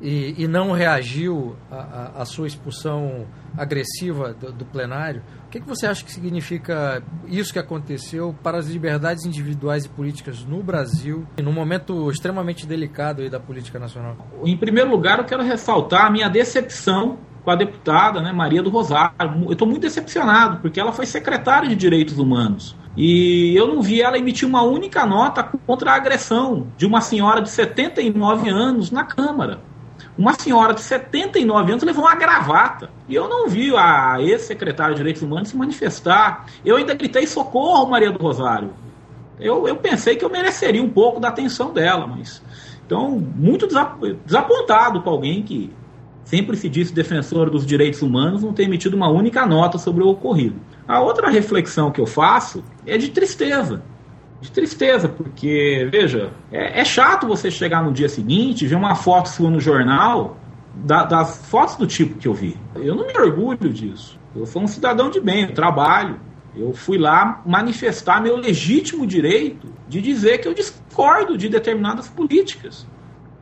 e, 0.00 0.34
e 0.38 0.48
não 0.48 0.72
reagiu 0.72 1.56
à 1.70 2.24
sua 2.24 2.46
expulsão 2.46 3.26
agressiva 3.56 4.32
do, 4.32 4.52
do 4.52 4.64
plenário? 4.64 5.22
O 5.46 5.50
que, 5.50 5.60
que 5.60 5.66
você 5.66 5.86
acha 5.86 6.04
que 6.04 6.12
significa 6.12 7.02
isso 7.26 7.52
que 7.52 7.58
aconteceu 7.58 8.34
para 8.42 8.58
as 8.58 8.66
liberdades 8.68 9.24
individuais 9.24 9.86
e 9.86 9.88
políticas 9.88 10.44
no 10.44 10.62
Brasil, 10.62 11.26
num 11.42 11.52
momento 11.52 12.10
extremamente 12.10 12.66
delicado 12.66 13.28
da 13.30 13.40
política 13.40 13.78
nacional? 13.78 14.16
Em 14.44 14.56
primeiro 14.56 14.90
lugar, 14.90 15.18
eu 15.18 15.24
quero 15.24 15.42
ressaltar 15.42 16.06
a 16.06 16.10
minha 16.10 16.28
decepção 16.28 17.18
com 17.48 17.52
a 17.52 17.54
deputada 17.54 18.20
né, 18.20 18.30
Maria 18.30 18.62
do 18.62 18.68
Rosário. 18.68 19.14
Eu 19.46 19.52
estou 19.52 19.66
muito 19.66 19.80
decepcionado, 19.80 20.58
porque 20.58 20.78
ela 20.78 20.92
foi 20.92 21.06
secretária 21.06 21.66
de 21.66 21.74
Direitos 21.74 22.18
Humanos. 22.18 22.76
E 22.94 23.56
eu 23.56 23.66
não 23.66 23.80
vi 23.80 24.02
ela 24.02 24.18
emitir 24.18 24.46
uma 24.46 24.60
única 24.60 25.06
nota 25.06 25.42
contra 25.42 25.92
a 25.92 25.94
agressão 25.94 26.66
de 26.76 26.84
uma 26.84 27.00
senhora 27.00 27.40
de 27.40 27.48
79 27.48 28.50
anos 28.50 28.90
na 28.90 29.02
Câmara. 29.02 29.60
Uma 30.18 30.34
senhora 30.34 30.74
de 30.74 30.82
79 30.82 31.72
anos 31.72 31.84
levou 31.84 32.04
uma 32.04 32.14
gravata. 32.14 32.90
E 33.08 33.14
eu 33.14 33.30
não 33.30 33.48
vi 33.48 33.74
a 33.74 34.20
ex-secretária 34.20 34.92
de 34.92 34.98
Direitos 34.98 35.22
Humanos 35.22 35.48
se 35.48 35.56
manifestar. 35.56 36.44
Eu 36.62 36.76
ainda 36.76 36.92
gritei 36.92 37.26
socorro, 37.26 37.88
Maria 37.88 38.12
do 38.12 38.22
Rosário. 38.22 38.74
Eu, 39.40 39.66
eu 39.66 39.76
pensei 39.76 40.16
que 40.16 40.24
eu 40.24 40.28
mereceria 40.28 40.82
um 40.82 40.90
pouco 40.90 41.18
da 41.18 41.28
atenção 41.28 41.72
dela, 41.72 42.06
mas. 42.06 42.42
Então, 42.84 43.18
muito 43.18 43.66
desapontado 44.26 45.00
com 45.00 45.08
alguém 45.08 45.42
que 45.42 45.72
sempre 46.28 46.56
se 46.58 46.68
disse 46.68 46.92
defensor 46.92 47.48
dos 47.48 47.64
direitos 47.64 48.02
humanos 48.02 48.42
não 48.42 48.52
ter 48.52 48.64
emitido 48.64 48.94
uma 48.96 49.08
única 49.08 49.46
nota 49.46 49.78
sobre 49.78 50.04
o 50.04 50.08
ocorrido. 50.08 50.56
A 50.86 51.00
outra 51.00 51.30
reflexão 51.30 51.90
que 51.90 52.00
eu 52.00 52.06
faço 52.06 52.62
é 52.86 52.98
de 52.98 53.08
tristeza. 53.08 53.82
de 54.40 54.52
tristeza, 54.52 55.08
porque, 55.08 55.88
veja, 55.90 56.30
é, 56.52 56.80
é, 56.80 56.84
chato 56.84 57.26
você 57.26 57.50
chegar 57.50 57.82
no 57.82 57.92
dia 57.92 58.08
seguinte, 58.08 58.66
ver 58.66 58.76
uma 58.76 58.94
foto 58.94 59.28
sua 59.28 59.50
no 59.50 59.58
jornal, 59.58 60.36
da, 60.74 61.02
das 61.02 61.44
fotos 61.48 61.74
do 61.76 61.86
tipo 61.86 62.18
que 62.18 62.28
eu 62.28 62.34
vi. 62.34 62.56
Eu 62.76 62.94
não 62.94 63.06
me 63.06 63.18
orgulho 63.18 63.72
disso. 63.72 64.16
Eu 64.36 64.46
sou 64.46 64.62
um 64.62 64.68
cidadão 64.68 65.10
de 65.10 65.20
bem, 65.20 65.44
eu 65.44 65.54
trabalho. 65.54 66.20
Eu 66.54 66.72
fui 66.72 66.98
lá 66.98 67.42
manifestar 67.44 68.22
meu 68.22 68.36
legítimo 68.36 69.06
direito 69.06 69.66
de 69.88 70.00
dizer 70.00 70.38
que 70.38 70.46
eu 70.46 70.54
discordo 70.54 71.36
de 71.36 71.48
determinadas 71.48 72.06
políticas. 72.06 72.86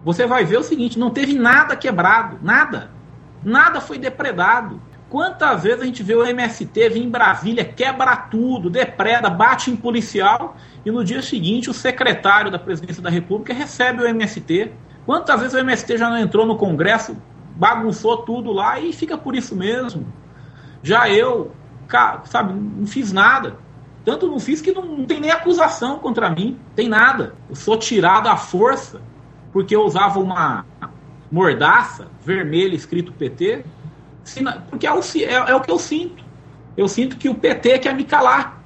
Você 0.06 0.24
vai 0.24 0.44
ver 0.44 0.58
o 0.58 0.62
seguinte: 0.62 1.00
não 1.00 1.10
teve 1.10 1.34
nada 1.36 1.74
quebrado, 1.74 2.38
nada. 2.40 2.92
Nada 3.42 3.80
foi 3.80 3.98
depredado. 3.98 4.80
Quantas 5.10 5.64
vezes 5.64 5.82
a 5.82 5.84
gente 5.84 6.00
vê 6.00 6.14
o 6.14 6.24
MST 6.24 6.88
vir 6.90 7.02
em 7.02 7.10
Brasília, 7.10 7.64
quebra 7.64 8.16
tudo, 8.16 8.70
depreda, 8.70 9.28
bate 9.28 9.68
em 9.68 9.76
policial 9.76 10.56
e 10.84 10.90
no 10.92 11.04
dia 11.04 11.22
seguinte 11.22 11.68
o 11.68 11.74
secretário 11.74 12.52
da 12.52 12.58
presidência 12.58 13.02
da 13.02 13.10
República 13.10 13.52
recebe 13.52 14.02
o 14.02 14.06
MST. 14.06 14.72
Quantas 15.04 15.40
vezes 15.40 15.54
o 15.54 15.58
MST 15.58 15.98
já 15.98 16.08
não 16.08 16.18
entrou 16.18 16.46
no 16.46 16.56
Congresso, 16.56 17.16
bagunçou 17.56 18.18
tudo 18.18 18.52
lá 18.52 18.78
e 18.78 18.92
fica 18.92 19.18
por 19.18 19.34
isso 19.34 19.56
mesmo? 19.56 20.06
Já 20.84 21.08
eu, 21.08 21.50
sabe, 22.24 22.52
não 22.52 22.86
fiz 22.86 23.12
nada. 23.12 23.56
Tanto 24.04 24.28
não 24.28 24.38
fiz 24.38 24.60
que 24.60 24.72
não, 24.72 24.84
não 24.84 25.04
tem 25.04 25.18
nem 25.18 25.32
acusação 25.32 25.98
contra 25.98 26.30
mim, 26.30 26.58
tem 26.76 26.88
nada. 26.88 27.34
Eu 27.48 27.56
sou 27.56 27.76
tirado 27.76 28.28
à 28.28 28.36
força 28.36 29.00
porque 29.56 29.74
eu 29.74 29.84
usava 29.84 30.20
uma 30.20 30.66
mordaça 31.32 32.08
vermelha 32.22 32.74
escrito 32.74 33.10
PT 33.10 33.64
porque 34.68 34.86
é 34.86 34.92
o, 34.92 35.00
é, 35.00 35.32
é 35.32 35.54
o 35.54 35.62
que 35.62 35.70
eu 35.70 35.78
sinto. 35.78 36.22
Eu 36.76 36.86
sinto 36.86 37.16
que 37.16 37.26
o 37.26 37.34
PT 37.34 37.78
quer 37.78 37.94
me 37.94 38.04
calar. 38.04 38.62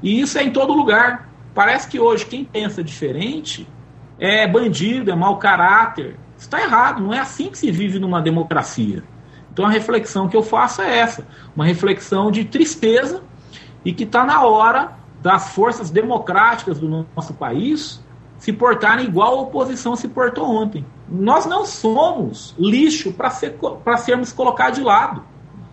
E 0.00 0.20
isso 0.20 0.38
é 0.38 0.44
em 0.44 0.52
todo 0.52 0.72
lugar. 0.72 1.28
Parece 1.52 1.88
que 1.88 1.98
hoje 1.98 2.24
quem 2.24 2.44
pensa 2.44 2.84
diferente 2.84 3.66
é 4.16 4.46
bandido, 4.46 5.10
é 5.10 5.16
mau 5.16 5.38
caráter. 5.38 6.16
Está 6.38 6.62
errado, 6.62 7.02
não 7.02 7.12
é 7.12 7.18
assim 7.18 7.50
que 7.50 7.58
se 7.58 7.72
vive 7.72 7.98
numa 7.98 8.22
democracia. 8.22 9.02
Então 9.52 9.66
a 9.66 9.70
reflexão 9.70 10.28
que 10.28 10.36
eu 10.36 10.42
faço 10.44 10.82
é 10.82 10.98
essa: 11.00 11.26
uma 11.56 11.64
reflexão 11.64 12.30
de 12.30 12.44
tristeza 12.44 13.24
e 13.84 13.92
que 13.92 14.04
está 14.04 14.24
na 14.24 14.44
hora 14.44 14.92
das 15.20 15.48
forças 15.48 15.90
democráticas 15.90 16.78
do 16.78 17.08
nosso 17.12 17.34
país 17.34 18.00
se 18.42 18.52
portarem 18.52 19.06
igual 19.06 19.38
a 19.38 19.42
oposição 19.42 19.94
se 19.94 20.08
portou 20.08 20.44
ontem. 20.44 20.84
Nós 21.08 21.46
não 21.46 21.64
somos 21.64 22.56
lixo 22.58 23.12
para 23.12 23.30
ser, 23.30 23.56
sermos 23.98 24.32
colocados 24.32 24.80
de 24.80 24.84
lado. 24.84 25.22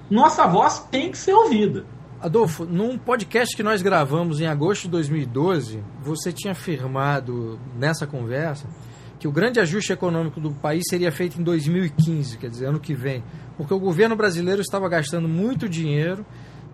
Nossa 0.08 0.46
voz 0.46 0.78
tem 0.92 1.10
que 1.10 1.18
ser 1.18 1.34
ouvida. 1.34 1.84
Adolfo, 2.22 2.66
num 2.66 2.96
podcast 2.96 3.58
que 3.58 3.64
nós 3.64 3.82
gravamos 3.82 4.40
em 4.40 4.46
agosto 4.46 4.84
de 4.84 4.90
2012, 4.90 5.84
você 6.00 6.32
tinha 6.32 6.52
afirmado 6.52 7.60
nessa 7.76 8.06
conversa 8.06 8.68
que 9.18 9.28
o 9.28 9.32
grande 9.32 9.60
ajuste 9.60 9.92
econômico 9.92 10.40
do 10.40 10.52
país 10.52 10.84
seria 10.88 11.12
feito 11.12 11.42
em 11.42 11.44
2015, 11.44 12.38
quer 12.38 12.52
dizer, 12.52 12.68
ano 12.68 12.80
que 12.80 12.94
vem, 12.94 13.24
porque 13.58 13.74
o 13.74 13.80
governo 13.80 14.16
brasileiro 14.16 14.62
estava 14.62 14.88
gastando 14.88 15.28
muito 15.28 15.68
dinheiro 15.68 16.24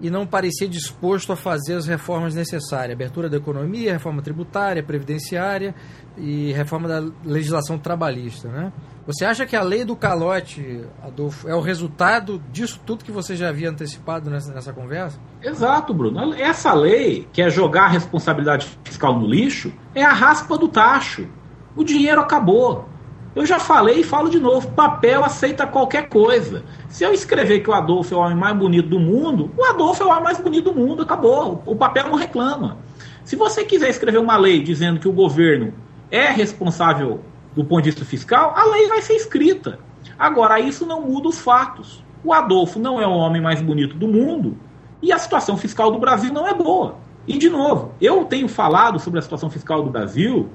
e 0.02 0.10
não 0.10 0.25
parecia 0.25 0.68
disposto 0.68 1.32
a 1.32 1.36
fazer 1.36 1.75
as 1.75 1.88
reformas 1.88 2.36
necessárias, 2.36 2.96
abertura 2.96 3.30
da 3.30 3.38
economia, 3.38 3.94
reforma 3.94 4.22
tributária, 4.22 4.84
previdenciária 4.84 5.74
e 6.18 6.52
reforma 6.54 6.88
da 6.88 7.04
legislação 7.24 7.78
trabalhista, 7.78 8.50
né? 8.50 8.74
Você 9.08 9.24
acha 9.24 9.46
que 9.46 9.56
a 9.56 9.62
lei 9.62 9.86
do 9.86 9.96
calote, 9.96 10.84
Adolfo, 11.04 11.48
é 11.48 11.54
o 11.54 11.62
resultado 11.62 12.42
disso 12.52 12.82
tudo 12.84 13.06
que 13.06 13.12
você 13.12 13.36
já 13.36 13.50
havia 13.50 13.70
antecipado 13.70 14.32
nessa, 14.32 14.52
nessa 14.52 14.74
conversa? 14.74 15.20
Exato, 15.44 15.94
Bruno. 15.94 16.34
Essa 16.34 16.74
lei, 16.74 17.28
que 17.32 17.42
é 17.42 17.50
jogar 17.50 17.84
a 17.84 17.90
responsabilidade 17.90 18.68
fiscal 18.84 19.20
no 19.20 19.28
lixo, 19.28 19.72
é 19.94 20.04
a 20.04 20.12
raspa 20.12 20.58
do 20.58 20.68
tacho. 20.68 21.28
O 21.75 21.84
dinheiro 21.84 22.20
acabou. 22.20 22.90
Eu 23.36 23.46
já 23.46 23.60
falei 23.60 24.00
e 24.00 24.04
falo 24.04 24.30
de 24.30 24.39
novo: 24.39 24.72
papel 24.72 25.24
aceita 25.24 25.68
qualquer 25.68 26.08
coisa. 26.08 26.63
Se 26.88 27.04
eu 27.04 27.13
escrever 27.13 27.60
que 27.60 27.70
o 27.70 27.74
Adolfo 27.74 28.13
é 28.13 28.18
o 28.18 28.22
homem 28.22 28.38
mais 28.38 28.56
bonito 28.56 28.88
do 28.88 29.00
mundo, 29.00 29.51
o 29.58 29.63
Adolfo 29.65 30.01
é 30.01 30.06
o 30.06 30.10
homem 30.10 30.24
mais 30.24 30.39
bonito 30.39 30.72
do 30.72 30.80
mundo, 30.80 31.04
acabou. 31.04 31.62
O 31.65 31.75
papel 31.75 32.08
não 32.08 32.15
reclama. 32.15 32.77
Se 33.25 33.36
você 33.36 33.65
quiser 33.65 33.89
escrever 33.89 34.20
uma 34.20 34.38
lei 34.38 34.63
dizendo 34.63 35.00
que 35.00 35.08
o 35.08 35.12
governo 35.12 35.74
é 36.10 36.30
responsável 36.30 37.20
do 37.54 37.65
ponto 37.65 37.84
de 37.84 37.89
vista 37.89 38.06
fiscal, 38.06 38.54
a 38.56 38.65
lei 38.65 38.88
vai 38.88 39.01
ser 39.01 39.15
escrita. 39.15 39.80
Agora, 40.18 40.60
isso 40.60 40.86
não 40.86 41.01
muda 41.01 41.27
os 41.27 41.39
fatos. 41.39 42.04
O 42.24 42.32
Adolfo 42.32 42.80
não 42.80 43.01
é 43.01 43.08
o 43.08 43.12
homem 43.12 43.42
mais 43.42 43.62
bonito 43.62 43.96
do 43.96 44.08
mundo 44.08 44.58
e 45.01 45.12
a 45.12 45.18
situação 45.18 45.58
fiscal 45.58 45.92
do 45.92 46.00
Brasil 46.00 46.32
não 46.32 46.48
é 46.48 46.54
boa. 46.54 46.98
E, 47.27 47.38
de 47.38 47.50
novo, 47.50 47.92
eu 48.00 48.24
tenho 48.25 48.48
falado 48.48 49.00
sobre 49.00 49.20
a 49.20 49.22
situação 49.22 49.50
fiscal 49.50 49.84
do 49.84 49.89
Brasil. 49.89 50.50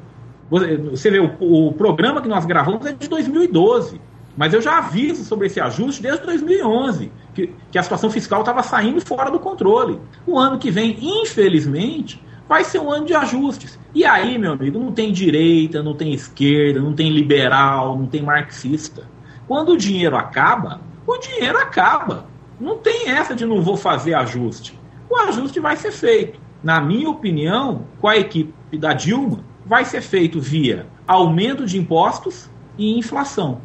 Você 0.50 1.10
vê, 1.10 1.20
o, 1.20 1.68
o 1.68 1.72
programa 1.72 2.20
que 2.20 2.28
nós 2.28 2.44
gravamos 2.44 2.84
é 2.84 2.92
de 2.92 3.08
2012. 3.08 4.00
Mas 4.36 4.54
eu 4.54 4.60
já 4.62 4.78
aviso 4.78 5.24
sobre 5.24 5.46
esse 5.46 5.60
ajuste 5.60 6.02
desde 6.02 6.24
2011, 6.24 7.12
que, 7.34 7.52
que 7.70 7.78
a 7.78 7.82
situação 7.82 8.10
fiscal 8.10 8.40
estava 8.40 8.62
saindo 8.62 9.00
fora 9.00 9.30
do 9.30 9.38
controle. 9.38 10.00
O 10.26 10.38
ano 10.38 10.58
que 10.58 10.70
vem, 10.70 10.96
infelizmente, 11.00 12.22
vai 12.48 12.64
ser 12.64 12.80
um 12.80 12.90
ano 12.90 13.06
de 13.06 13.14
ajustes. 13.14 13.78
E 13.94 14.04
aí, 14.04 14.38
meu 14.38 14.52
amigo, 14.52 14.78
não 14.78 14.92
tem 14.92 15.12
direita, 15.12 15.82
não 15.82 15.94
tem 15.94 16.12
esquerda, 16.12 16.80
não 16.80 16.94
tem 16.94 17.10
liberal, 17.10 17.98
não 17.98 18.06
tem 18.06 18.22
marxista. 18.22 19.04
Quando 19.46 19.72
o 19.72 19.76
dinheiro 19.76 20.16
acaba, 20.16 20.80
o 21.06 21.16
dinheiro 21.18 21.58
acaba. 21.58 22.26
Não 22.58 22.78
tem 22.78 23.08
essa 23.08 23.34
de 23.34 23.44
não 23.44 23.60
vou 23.62 23.76
fazer 23.76 24.14
ajuste. 24.14 24.78
O 25.08 25.16
ajuste 25.16 25.60
vai 25.60 25.76
ser 25.76 25.92
feito. 25.92 26.40
Na 26.62 26.80
minha 26.80 27.08
opinião, 27.08 27.84
com 28.00 28.08
a 28.08 28.16
equipe 28.16 28.78
da 28.78 28.92
Dilma, 28.92 29.44
vai 29.70 29.84
ser 29.84 30.00
feito 30.00 30.40
via 30.40 30.88
aumento 31.06 31.64
de 31.64 31.78
impostos 31.78 32.50
e 32.76 32.98
inflação. 32.98 33.60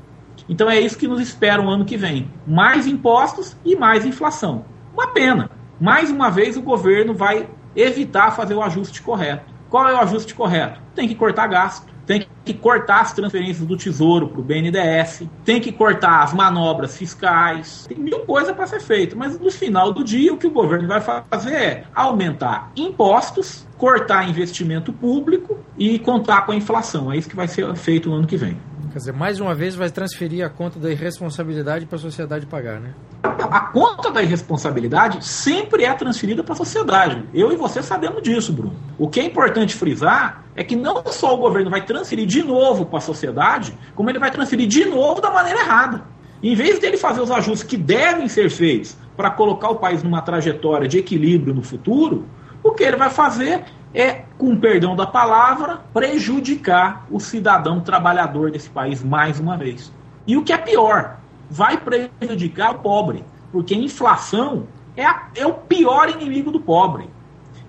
Então 0.48 0.70
é 0.70 0.80
isso 0.80 1.00
que 1.00 1.08
nos 1.08 1.20
espera 1.20 1.60
o 1.60 1.68
ano 1.68 1.84
que 1.84 1.98
vem: 1.98 2.32
mais 2.46 2.86
impostos 2.86 3.58
e 3.66 3.76
mais 3.76 4.06
inflação. 4.06 4.66
Uma 4.94 5.08
pena. 5.08 5.50
Mais 5.82 6.12
uma 6.12 6.30
vez 6.30 6.56
o 6.56 6.62
governo 6.62 7.16
vai 7.16 7.50
evitar 7.76 8.36
fazer 8.36 8.54
o 8.54 8.62
ajuste 8.62 9.02
correto. 9.02 9.52
Qual 9.68 9.90
é 9.90 9.96
o 9.96 10.00
ajuste 10.00 10.36
correto? 10.36 10.80
Tem 10.94 11.08
que 11.08 11.16
cortar 11.16 11.48
gasto, 11.48 11.92
tem 12.06 12.28
que 12.44 12.54
cortar 12.54 13.02
as 13.02 13.14
transferências 13.14 13.66
do 13.66 13.76
Tesouro 13.76 14.28
para 14.28 14.40
o 14.40 14.44
BNDES, 14.44 15.24
tem 15.44 15.60
que 15.60 15.72
cortar 15.72 16.24
as 16.24 16.34
manobras 16.34 16.98
fiscais, 16.98 17.86
tem 17.88 17.98
mil 17.98 18.20
coisas 18.20 18.56
para 18.56 18.68
ser 18.68 18.80
feito, 18.80 19.18
mas 19.18 19.40
no 19.40 19.52
final 19.52 19.92
do 19.92 20.04
dia 20.04 20.34
o 20.34 20.38
que 20.38 20.48
o 20.48 20.52
governo 20.52 20.88
vai 20.88 21.02
fazer 21.02 21.54
é 21.54 21.84
aumentar 21.94 22.72
impostos, 22.76 23.66
cortar 23.78 24.30
investimento 24.30 24.94
público 24.94 25.58
e 25.78 26.00
contar 26.00 26.46
com 26.46 26.52
a 26.52 26.56
inflação. 26.56 27.12
É 27.12 27.18
isso 27.18 27.30
que 27.30 27.36
vai 27.36 27.48
ser 27.48 27.76
feito 27.76 28.10
no 28.10 28.16
ano 28.16 28.28
que 28.28 28.38
vem. 28.38 28.58
Quer 28.92 29.00
dizer, 29.00 29.12
mais 29.12 29.42
uma 29.42 29.54
vez 29.54 29.76
vai 29.76 29.90
transferir 29.90 30.46
a 30.46 30.50
conta 30.50 30.80
da 30.80 30.90
irresponsabilidade 30.90 31.86
para 31.86 31.98
a 31.98 32.00
sociedade 32.00 32.46
pagar, 32.46 32.80
né? 32.80 32.94
A 33.24 33.60
conta 33.60 34.10
da 34.10 34.24
irresponsabilidade 34.24 35.26
sempre 35.26 35.84
é 35.84 35.94
transferida 35.94 36.42
para 36.42 36.54
a 36.54 36.56
sociedade. 36.56 37.22
Eu 37.34 37.52
e 37.52 37.58
você 37.58 37.84
sabemos 37.84 38.24
disso, 38.24 38.54
Bruno. 38.54 38.74
O 38.98 39.10
que 39.10 39.20
é 39.20 39.26
importante 39.26 39.76
frisar 39.76 40.45
é 40.56 40.64
que 40.64 40.76
não 40.76 41.04
só 41.08 41.34
o 41.34 41.38
governo 41.38 41.70
vai 41.70 41.82
transferir 41.82 42.26
de 42.26 42.42
novo 42.42 42.86
para 42.86 43.00
a 43.00 43.02
sociedade, 43.02 43.78
como 43.94 44.10
ele 44.10 44.20
vai 44.20 44.32
transferir 44.32 44.68
de 44.68 44.86
novo 44.86 45.22
da 45.22 45.30
maneira 45.30 45.60
errada. 45.60 46.04
Em 46.42 46.56
vez 46.56 46.80
dele 46.80 46.98
fazer 46.98 47.22
os 47.22 47.32
ajustes 47.32 47.64
que 47.64 47.78
devem 47.78 48.28
ser 48.28 48.50
feitos 48.50 48.96
para 49.18 49.30
colocar 49.30 49.70
o 49.70 49.76
país 49.76 50.04
numa 50.04 50.22
trajetória 50.22 50.88
de 50.88 50.98
equilíbrio 50.98 51.54
no 51.54 51.64
futuro, 51.64 52.26
o 52.64 52.72
que 52.72 52.84
ele 52.84 52.98
vai 52.98 53.10
fazer 53.10 53.64
é, 53.94 54.24
com 54.38 54.56
perdão 54.58 54.96
da 54.96 55.06
palavra, 55.06 55.82
prejudicar 55.94 57.06
o 57.10 57.20
cidadão 57.20 57.80
trabalhador 57.80 58.52
desse 58.52 58.70
país 58.70 59.04
mais 59.04 59.40
uma 59.40 59.58
vez. 59.58 59.92
E 60.28 60.36
o 60.36 60.44
que 60.44 60.52
é 60.52 60.58
pior, 60.58 61.18
vai 61.50 61.78
prejudicar 61.78 62.72
o 62.72 62.80
pobre, 62.80 63.24
porque 63.52 63.74
a 63.74 63.78
inflação 63.78 64.68
é, 64.98 65.06
a, 65.06 65.28
é 65.36 65.46
o 65.46 65.54
pior 65.54 66.10
inimigo 66.10 66.52
do 66.52 66.60
pobre. 66.60 67.10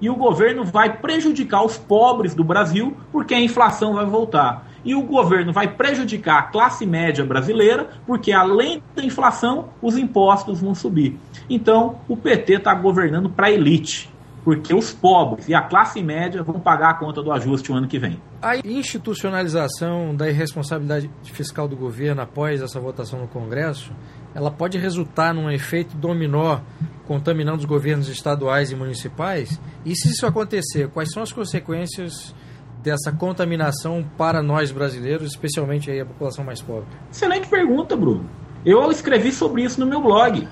E 0.01 0.11
o 0.11 0.17
governo 0.17 0.65
vai 0.65 0.99
prejudicar 0.99 1.65
os 1.65 1.77
pobres 1.77 2.35
do 2.35 2.45
Brasil, 2.45 2.97
porque 3.11 3.35
a 3.35 3.41
inflação 3.41 3.95
vai 3.95 4.07
voltar. 4.07 4.67
E 4.85 4.95
o 4.95 5.03
governo 5.03 5.53
vai 5.53 5.69
prejudicar 5.69 6.39
a 6.39 6.43
classe 6.43 6.87
média 6.87 7.25
brasileira, 7.25 7.91
porque 8.07 8.33
além 8.33 8.83
da 8.95 9.03
inflação, 9.03 9.71
os 9.83 9.97
impostos 9.97 10.61
vão 10.61 10.75
subir. 10.75 11.19
Então, 11.49 11.97
o 12.09 12.17
PT 12.17 12.55
está 12.55 12.75
governando 12.75 13.31
para 13.31 13.47
a 13.47 13.51
elite 13.51 14.15
porque 14.47 14.73
os 14.73 14.93
pobres 14.93 15.49
e 15.49 15.55
a 15.57 15.61
classe 15.61 16.01
média 16.01 16.41
vão 16.41 16.61
pagar 16.61 16.91
a 16.91 16.95
conta 16.95 17.21
do 17.21 17.33
ajuste 17.33 17.73
o 17.73 17.75
ano 17.75 17.89
que 17.89 17.99
vem. 17.99 18.23
A 18.41 18.57
institucionalização 18.59 20.15
da 20.15 20.31
irresponsabilidade 20.31 21.11
fiscal 21.25 21.67
do 21.67 21.75
governo 21.75 22.23
após 22.23 22.63
essa 22.63 22.79
votação 22.79 23.19
no 23.19 23.27
Congresso, 23.27 23.91
ela 24.33 24.49
pode 24.49 24.79
resultar 24.79 25.35
num 25.35 25.51
efeito 25.51 25.97
dominó 25.97 26.61
contaminando 27.07 27.59
os 27.59 27.65
governos 27.65 28.09
estaduais 28.09 28.71
e 28.71 28.77
municipais? 28.77 29.61
E 29.85 29.95
se 29.95 30.09
isso 30.09 30.27
acontecer, 30.27 30.89
quais 30.89 31.11
são 31.11 31.23
as 31.23 31.33
consequências 31.33 32.35
dessa 32.83 33.11
contaminação 33.11 34.05
para 34.17 34.43
nós 34.43 34.71
brasileiros, 34.71 35.31
especialmente 35.31 35.91
aí 35.91 36.01
a 36.01 36.07
população 36.07 36.45
mais 36.45 36.61
pobre? 36.61 36.87
Excelente 37.11 37.49
pergunta, 37.49 37.97
Bruno. 37.97 38.29
Eu 38.65 38.91
escrevi 38.91 39.33
sobre 39.33 39.63
isso 39.63 39.81
no 39.81 39.87
meu 39.87 40.01
blog. 40.01 40.47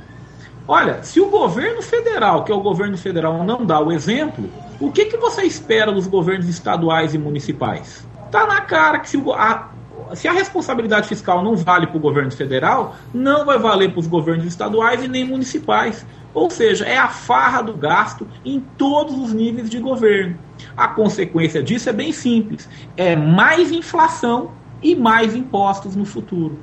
Olha, 0.67 1.03
se 1.03 1.21
o 1.21 1.29
governo 1.29 1.83
federal, 1.83 2.45
que 2.45 2.51
é 2.51 2.55
o 2.55 2.61
governo 2.61 2.97
federal, 2.97 3.45
não 3.45 3.67
dá 3.67 3.81
o 3.81 3.93
exemplo, 3.93 4.49
o 4.81 4.91
que, 4.91 5.05
que 5.07 5.17
você 5.17 5.43
espera 5.43 5.93
dos 5.93 6.07
governos 6.07 6.49
estaduais 6.49 7.15
e 7.15 7.19
municipais? 7.19 8.07
Tá 8.31 8.47
na 8.47 8.63
cara 8.63 8.99
que 8.99 9.09
se, 9.09 9.23
a, 9.33 9.69
se 10.15 10.29
a 10.29 10.33
responsabilidade 10.33 11.09
fiscal 11.09 11.43
não 11.43 11.57
vale 11.57 11.87
para 11.87 11.97
o 11.97 12.01
governo 12.01 12.31
federal, 12.31 12.97
não 13.13 13.45
vai 13.45 13.59
valer 13.59 13.91
para 13.91 14.01
os 14.01 14.07
governos 14.07 14.45
estaduais 14.47 15.03
e 15.03 15.09
nem 15.09 15.25
municipais. 15.25 16.07
Ou 16.33 16.51
seja, 16.51 16.85
é 16.85 16.99
a 16.99 17.09
farra 17.09 17.63
do 17.63 17.75
gasto 17.75 18.27
em 18.45 18.61
todos 18.77 19.17
os 19.17 19.33
níveis 19.33 19.71
de 19.71 19.79
governo. 19.79 20.37
A 20.77 20.89
consequência 20.89 21.63
disso 21.63 21.89
é 21.89 21.93
bem 21.93 22.13
simples: 22.13 22.69
é 22.97 23.15
mais 23.15 23.71
inflação 23.71 24.51
e 24.83 24.95
mais 24.95 25.35
impostos 25.35 25.97
no 25.97 26.05
futuro. 26.05 26.59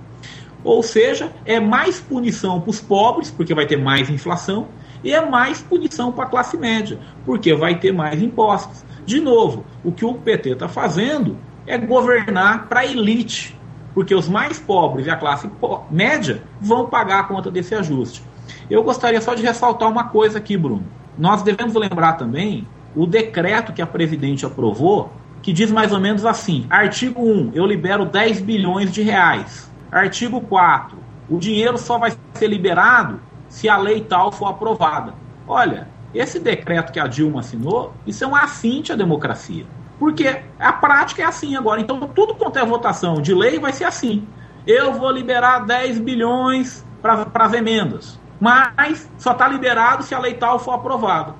Ou 0.63 0.83
seja, 0.83 1.31
é 1.45 1.60
mais 1.60 2.00
punição 2.00 2.62
para 2.62 2.69
os 2.69 2.79
pobres, 2.79 3.31
porque 3.31 3.53
vai 3.53 3.65
ter 3.65 3.77
mais 3.77 4.10
inflação, 4.10 4.67
e 5.03 5.12
é 5.12 5.25
mais 5.25 5.62
punição 5.62 6.12
para 6.12 6.25
a 6.25 6.29
classe 6.29 6.55
média, 6.57 7.00
porque 7.25 7.53
vai 7.55 7.79
ter 7.79 7.91
mais 7.91 8.21
impostos. 8.21 8.86
De 9.05 9.19
novo, 9.19 9.65
o 9.83 9.91
que 9.91 10.05
o 10.05 10.13
PT 10.13 10.51
está 10.51 10.67
fazendo 10.67 11.38
é 11.71 11.77
governar 11.77 12.67
para 12.67 12.81
a 12.81 12.85
elite, 12.85 13.57
porque 13.93 14.13
os 14.13 14.27
mais 14.27 14.59
pobres 14.59 15.07
e 15.07 15.09
a 15.09 15.15
classe 15.15 15.49
média 15.89 16.43
vão 16.59 16.87
pagar 16.87 17.21
a 17.21 17.23
conta 17.23 17.49
desse 17.49 17.73
ajuste. 17.73 18.21
Eu 18.69 18.83
gostaria 18.83 19.21
só 19.21 19.33
de 19.33 19.41
ressaltar 19.41 19.89
uma 19.89 20.03
coisa 20.09 20.37
aqui, 20.37 20.57
Bruno. 20.57 20.83
Nós 21.17 21.41
devemos 21.41 21.73
lembrar 21.73 22.13
também 22.13 22.67
o 22.93 23.05
decreto 23.05 23.71
que 23.71 23.81
a 23.81 23.87
presidente 23.87 24.45
aprovou, 24.45 25.13
que 25.41 25.53
diz 25.53 25.71
mais 25.71 25.93
ou 25.93 25.99
menos 26.01 26.25
assim: 26.25 26.65
artigo 26.69 27.21
1, 27.21 27.51
eu 27.53 27.65
libero 27.65 28.03
10 28.03 28.41
bilhões 28.41 28.91
de 28.91 29.01
reais. 29.01 29.71
Artigo 29.89 30.41
4. 30.41 30.97
O 31.29 31.37
dinheiro 31.37 31.77
só 31.77 31.97
vai 31.97 32.11
ser 32.33 32.47
liberado 32.47 33.21
se 33.47 33.69
a 33.69 33.77
lei 33.77 34.01
tal 34.01 34.29
for 34.29 34.47
aprovada. 34.47 35.13
Olha, 35.47 35.87
esse 36.13 36.37
decreto 36.37 36.91
que 36.91 36.99
a 36.99 37.07
Dilma 37.07 37.39
assinou, 37.39 37.93
isso 38.05 38.25
é 38.25 38.27
um 38.27 38.35
afinte 38.35 38.91
à 38.91 38.95
democracia. 38.97 39.65
Porque 40.01 40.41
a 40.60 40.74
prática 40.74 41.22
é 41.22 41.25
assim 41.25 41.55
agora. 41.55 41.79
Então, 41.79 42.00
tudo 42.08 42.34
quanto 42.34 42.58
é 42.58 42.65
votação 42.65 43.22
de 43.22 43.36
lei 43.36 43.60
vai 43.60 43.72
ser 43.72 43.84
assim. 43.84 44.27
Eu 44.65 44.93
vou 44.93 45.12
liberar 45.12 45.60
10 45.60 46.00
bilhões 46.00 46.84
para 47.03 47.27
as 47.31 47.53
emendas. 47.53 48.20
Mas 48.39 49.08
só 49.20 49.34
está 49.34 49.48
liberado 49.48 50.01
se 50.01 50.15
a 50.15 50.20
lei 50.20 50.34
tal 50.34 50.58
for 50.58 50.72
aprovada. 50.72 51.36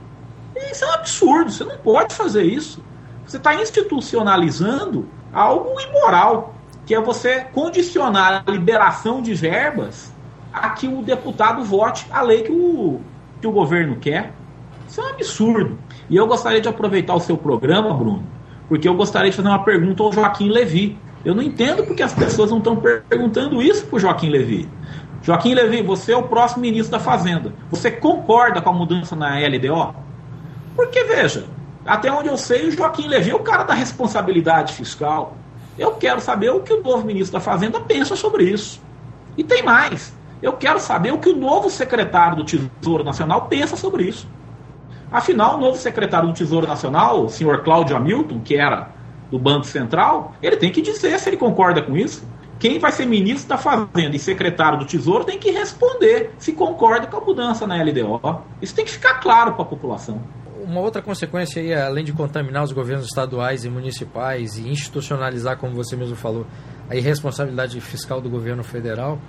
Isso 0.56 0.86
é 0.86 0.88
um 0.90 0.94
absurdo. 0.94 1.52
Você 1.52 1.64
não 1.64 1.78
pode 1.78 2.14
fazer 2.14 2.44
isso. 2.44 2.84
Você 3.26 3.38
está 3.38 3.56
institucionalizando 3.56 5.10
algo 5.34 5.82
imoral 5.82 6.54
que 6.86 6.94
é 6.94 7.02
você 7.02 7.40
condicionar 7.46 8.44
a 8.46 8.52
liberação 8.52 9.24
de 9.24 9.34
verbas 9.34 10.14
a 10.54 10.70
que 10.70 10.88
o 10.88 11.02
deputado 11.02 11.64
vote 11.64 12.06
a 12.12 12.22
lei 12.22 12.44
que 12.44 12.52
o, 12.52 13.02
que 13.42 13.48
o 13.48 13.52
governo 13.52 13.96
quer. 13.96 14.32
Isso 14.88 15.02
é 15.02 15.06
um 15.06 15.08
absurdo. 15.08 15.80
E 16.08 16.16
eu 16.16 16.28
gostaria 16.28 16.62
de 16.62 16.70
aproveitar 16.70 17.16
o 17.16 17.20
seu 17.20 17.36
programa, 17.36 17.92
Bruno, 17.92 18.24
porque 18.72 18.88
eu 18.88 18.96
gostaria 18.96 19.30
de 19.30 19.36
fazer 19.36 19.50
uma 19.50 19.66
pergunta 19.66 20.02
ao 20.02 20.14
Joaquim 20.14 20.48
Levi. 20.48 20.98
Eu 21.26 21.36
não 21.36 21.44
entendo 21.44 21.84
porque 21.84 22.02
as 22.02 22.14
pessoas 22.14 22.52
não 22.52 22.60
estão 22.60 22.78
perguntando 22.78 23.62
isso 23.62 23.86
para 23.86 23.98
o 23.98 24.00
Joaquim 24.00 24.30
Levi. 24.30 24.70
Joaquim 25.22 25.54
Levi, 25.54 25.82
você 25.82 26.14
é 26.14 26.16
o 26.16 26.24
próximo 26.24 26.62
ministro 26.62 26.90
da 26.90 26.98
Fazenda. 26.98 27.54
Você 27.70 27.92
concorda 27.92 28.62
com 28.62 28.70
a 28.70 28.74
mudança 28.74 29.14
na 29.14 29.38
LDO? 29.40 29.94
Porque, 30.74 31.04
veja, 31.04 31.48
até 31.86 32.10
onde 32.10 32.30
eu 32.30 32.38
sei, 32.38 32.70
o 32.70 32.72
Joaquim 32.72 33.10
Levi 33.10 33.32
é 33.32 33.36
o 33.36 33.40
cara 33.40 33.66
da 33.66 33.74
responsabilidade 33.74 34.72
fiscal. 34.72 35.36
Eu 35.78 35.96
quero 35.96 36.22
saber 36.22 36.52
o 36.52 36.62
que 36.62 36.72
o 36.72 36.82
novo 36.82 37.06
ministro 37.06 37.34
da 37.34 37.42
Fazenda 37.42 37.78
pensa 37.82 38.16
sobre 38.16 38.46
isso. 38.46 38.82
E 39.38 39.44
tem 39.44 39.62
mais. 39.62 40.16
Eu 40.42 40.54
quero 40.54 40.80
saber 40.80 41.12
o 41.12 41.18
que 41.18 41.28
o 41.28 41.36
novo 41.36 41.70
secretário 41.70 42.38
do 42.38 42.46
Tesouro 42.46 43.04
Nacional 43.04 43.48
pensa 43.48 43.76
sobre 43.76 44.06
isso. 44.06 44.30
Afinal, 45.12 45.58
o 45.58 45.60
novo 45.60 45.78
secretário 45.78 46.30
do 46.30 46.34
Tesouro 46.34 46.66
Nacional, 46.66 47.26
o 47.26 47.30
senhor 47.30 47.64
Cláudio 47.64 47.96
Hamilton, 47.98 48.40
que 48.40 48.56
era 48.56 48.90
do 49.30 49.38
Banco 49.38 49.66
Central, 49.66 50.34
ele 50.42 50.58
tem 50.58 50.72
que 50.72 50.82
dizer 50.82 51.20
se 51.20 51.30
ele 51.30 51.38
concorda 51.38 51.82
com 51.82 51.98
isso. 51.98 52.26
Quem 52.60 52.80
vai 52.80 52.92
ser 52.92 53.06
ministro 53.06 53.50
da 53.50 53.58
Fazenda 53.58 54.16
e 54.16 54.20
secretário 54.20 54.80
do 54.80 54.86
Tesouro 54.86 55.24
tem 55.24 55.38
que 55.38 55.52
responder 55.52 56.32
se 56.38 56.54
concorda 56.54 57.08
com 57.08 57.18
a 57.18 57.22
mudança 57.22 57.66
na 57.66 57.82
LDO. 57.82 58.42
Isso 58.62 58.76
tem 58.76 58.86
que 58.86 58.92
ficar 58.92 59.16
claro 59.16 59.54
para 59.54 59.64
a 59.64 59.66
população 59.66 60.22
uma 60.64 60.80
outra 60.80 61.02
consequência 61.02 61.62
aí, 61.62 61.74
além 61.74 62.04
de 62.04 62.14
contaminar 62.14 62.64
os 62.64 62.72
governos 62.72 63.06
estaduais 63.06 63.66
e 63.66 63.70
municipais 63.70 64.58
e 64.58 64.70
institucionalizar, 64.70 65.58
como 65.58 65.74
você 65.76 65.96
mesmo 65.96 66.16
falou, 66.16 66.46
a 66.90 66.96
irresponsabilidade 66.96 67.80
fiscal 67.82 68.22
do 68.22 68.30
governo 68.30 68.64
federal, 68.64 69.20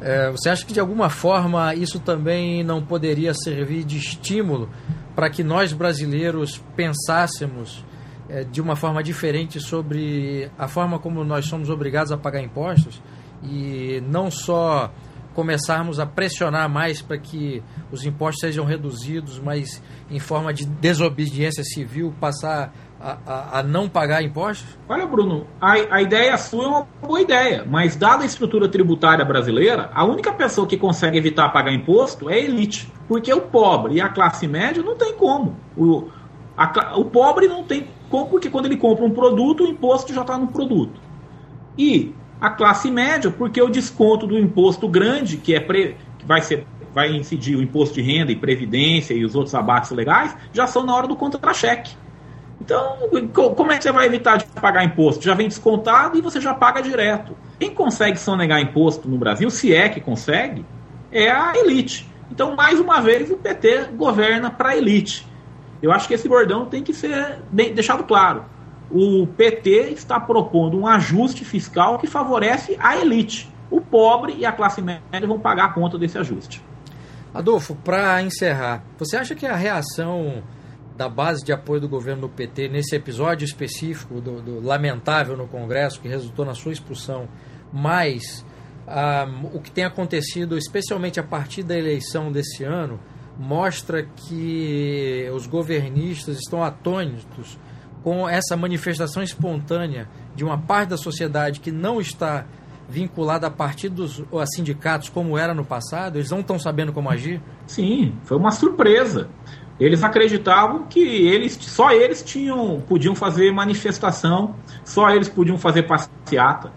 é, 0.00 0.30
você 0.30 0.48
acha 0.48 0.66
que 0.66 0.72
de 0.72 0.80
alguma 0.80 1.08
forma 1.08 1.74
isso 1.74 2.00
também 2.00 2.64
não 2.64 2.82
poderia 2.82 3.32
servir 3.32 3.84
de 3.84 3.98
estímulo 3.98 4.68
para 5.14 5.30
que 5.30 5.42
nós 5.42 5.72
brasileiros 5.72 6.62
pensássemos 6.76 7.84
é, 8.28 8.44
de 8.44 8.60
uma 8.60 8.76
forma 8.76 9.02
diferente 9.02 9.60
sobre 9.60 10.50
a 10.58 10.68
forma 10.68 10.98
como 10.98 11.24
nós 11.24 11.46
somos 11.46 11.68
obrigados 11.68 12.12
a 12.12 12.16
pagar 12.16 12.42
impostos 12.42 13.02
e 13.42 14.02
não 14.08 14.30
só 14.30 14.92
começarmos 15.34 15.98
a 15.98 16.06
pressionar 16.06 16.68
mais 16.68 17.00
para 17.00 17.18
que 17.18 17.62
os 17.90 18.04
impostos 18.04 18.40
sejam 18.40 18.64
reduzidos, 18.64 19.38
mas 19.38 19.82
em 20.10 20.18
forma 20.18 20.52
de 20.52 20.66
desobediência 20.66 21.64
civil 21.64 22.14
passar 22.20 22.72
a, 23.02 23.58
a, 23.58 23.62
não 23.62 23.88
pagar 23.88 24.22
impostos? 24.22 24.78
Olha, 24.88 25.06
Bruno, 25.06 25.46
a, 25.60 25.72
a 25.72 26.02
ideia 26.02 26.36
sua 26.38 26.64
é 26.64 26.68
uma 26.68 26.86
boa 27.00 27.20
ideia, 27.20 27.66
mas 27.68 27.96
dada 27.96 28.22
a 28.22 28.26
estrutura 28.26 28.68
tributária 28.68 29.24
brasileira, 29.24 29.90
a 29.92 30.04
única 30.04 30.32
pessoa 30.32 30.66
que 30.66 30.76
consegue 30.76 31.18
evitar 31.18 31.48
pagar 31.48 31.72
imposto 31.72 32.30
é 32.30 32.34
a 32.34 32.38
elite, 32.38 32.90
porque 33.08 33.32
o 33.32 33.40
pobre 33.40 33.94
e 33.94 34.00
a 34.00 34.08
classe 34.08 34.46
média 34.46 34.82
não 34.82 34.96
tem 34.96 35.14
como. 35.14 35.56
O, 35.76 36.08
a, 36.56 36.96
o 36.96 37.04
pobre 37.06 37.48
não 37.48 37.64
tem 37.64 37.88
como, 38.08 38.26
porque 38.26 38.48
quando 38.48 38.66
ele 38.66 38.76
compra 38.76 39.04
um 39.04 39.10
produto, 39.10 39.64
o 39.64 39.66
imposto 39.66 40.14
já 40.14 40.20
está 40.20 40.38
no 40.38 40.46
produto. 40.46 41.00
E 41.76 42.14
a 42.40 42.50
classe 42.50 42.90
média, 42.90 43.30
porque 43.30 43.60
o 43.60 43.68
desconto 43.68 44.26
do 44.26 44.38
imposto 44.38 44.88
grande, 44.88 45.36
que 45.38 45.54
é 45.54 45.60
pre, 45.60 45.96
que 46.18 46.26
vai 46.26 46.40
ser 46.40 46.66
vai 46.94 47.10
incidir 47.10 47.56
o 47.56 47.62
imposto 47.62 47.94
de 47.94 48.02
renda 48.02 48.30
e 48.30 48.36
previdência 48.36 49.14
e 49.14 49.24
os 49.24 49.34
outros 49.34 49.54
abates 49.54 49.90
legais, 49.90 50.36
já 50.52 50.66
são 50.66 50.84
na 50.84 50.94
hora 50.94 51.08
do 51.08 51.16
contra-cheque. 51.16 51.96
Então, 52.62 52.96
como 53.56 53.72
é 53.72 53.76
que 53.76 53.82
você 53.82 53.92
vai 53.92 54.06
evitar 54.06 54.36
de 54.36 54.46
pagar 54.46 54.84
imposto? 54.84 55.24
Já 55.24 55.34
vem 55.34 55.48
descontado 55.48 56.16
e 56.16 56.20
você 56.20 56.40
já 56.40 56.54
paga 56.54 56.80
direto. 56.80 57.36
Quem 57.58 57.74
consegue 57.74 58.18
sonegar 58.18 58.60
imposto 58.60 59.08
no 59.08 59.18
Brasil, 59.18 59.50
se 59.50 59.74
é 59.74 59.88
que 59.88 60.00
consegue, 60.00 60.64
é 61.10 61.30
a 61.30 61.54
elite. 61.56 62.08
Então, 62.30 62.54
mais 62.54 62.78
uma 62.78 63.00
vez, 63.00 63.30
o 63.30 63.36
PT 63.36 63.88
governa 63.96 64.50
para 64.50 64.70
a 64.70 64.76
elite. 64.76 65.26
Eu 65.82 65.90
acho 65.92 66.06
que 66.06 66.14
esse 66.14 66.28
bordão 66.28 66.66
tem 66.66 66.82
que 66.82 66.94
ser 66.94 67.40
deixado 67.50 68.04
claro 68.04 68.44
o 68.92 69.26
PT 69.26 69.90
está 69.92 70.20
propondo 70.20 70.78
um 70.78 70.86
ajuste 70.86 71.44
fiscal 71.44 71.98
que 71.98 72.06
favorece 72.06 72.76
a 72.78 72.96
elite. 72.96 73.50
O 73.70 73.80
pobre 73.80 74.34
e 74.36 74.44
a 74.44 74.52
classe 74.52 74.82
média 74.82 75.26
vão 75.26 75.40
pagar 75.40 75.64
a 75.64 75.68
conta 75.68 75.98
desse 75.98 76.18
ajuste. 76.18 76.62
Adolfo, 77.32 77.74
para 77.74 78.20
encerrar, 78.22 78.84
você 78.98 79.16
acha 79.16 79.34
que 79.34 79.46
a 79.46 79.56
reação 79.56 80.42
da 80.96 81.08
base 81.08 81.44
de 81.44 81.52
apoio 81.52 81.80
do 81.80 81.88
governo 81.88 82.22
do 82.22 82.28
PT 82.28 82.68
nesse 82.68 82.94
episódio 82.94 83.44
específico 83.44 84.20
do, 84.20 84.42
do 84.42 84.60
lamentável 84.60 85.36
no 85.36 85.46
Congresso 85.46 86.00
que 86.00 86.08
resultou 86.08 86.44
na 86.44 86.54
sua 86.54 86.72
expulsão, 86.72 87.28
mais 87.72 88.44
um, 88.86 89.56
o 89.56 89.60
que 89.60 89.70
tem 89.70 89.84
acontecido, 89.84 90.56
especialmente 90.58 91.18
a 91.18 91.22
partir 91.22 91.62
da 91.62 91.76
eleição 91.76 92.30
desse 92.30 92.64
ano, 92.64 93.00
mostra 93.38 94.02
que 94.02 95.28
os 95.34 95.46
governistas 95.46 96.38
estão 96.38 96.62
atônitos 96.62 97.58
com 98.02 98.28
essa 98.28 98.56
manifestação 98.56 99.22
espontânea 99.22 100.08
de 100.34 100.44
uma 100.44 100.58
parte 100.58 100.90
da 100.90 100.96
sociedade 100.96 101.60
que 101.60 101.70
não 101.70 102.00
está 102.00 102.46
vinculada 102.88 103.46
a 103.46 103.50
partidos 103.50 104.22
ou 104.30 104.40
a 104.40 104.46
sindicatos 104.46 105.08
como 105.08 105.38
era 105.38 105.54
no 105.54 105.64
passado? 105.64 106.16
Eles 106.18 106.30
não 106.30 106.40
estão 106.40 106.58
sabendo 106.58 106.92
como 106.92 107.08
agir? 107.08 107.40
Sim, 107.66 108.14
foi 108.24 108.36
uma 108.36 108.50
surpresa. 108.50 109.28
Eles 109.80 110.02
acreditavam 110.02 110.84
que 110.84 111.00
eles, 111.00 111.58
só 111.60 111.92
eles 111.92 112.22
tinham, 112.22 112.82
podiam 112.86 113.14
fazer 113.14 113.52
manifestação, 113.52 114.54
só 114.84 115.10
eles 115.10 115.28
podiam 115.28 115.58
fazer 115.58 115.84
passeata. 115.84 116.72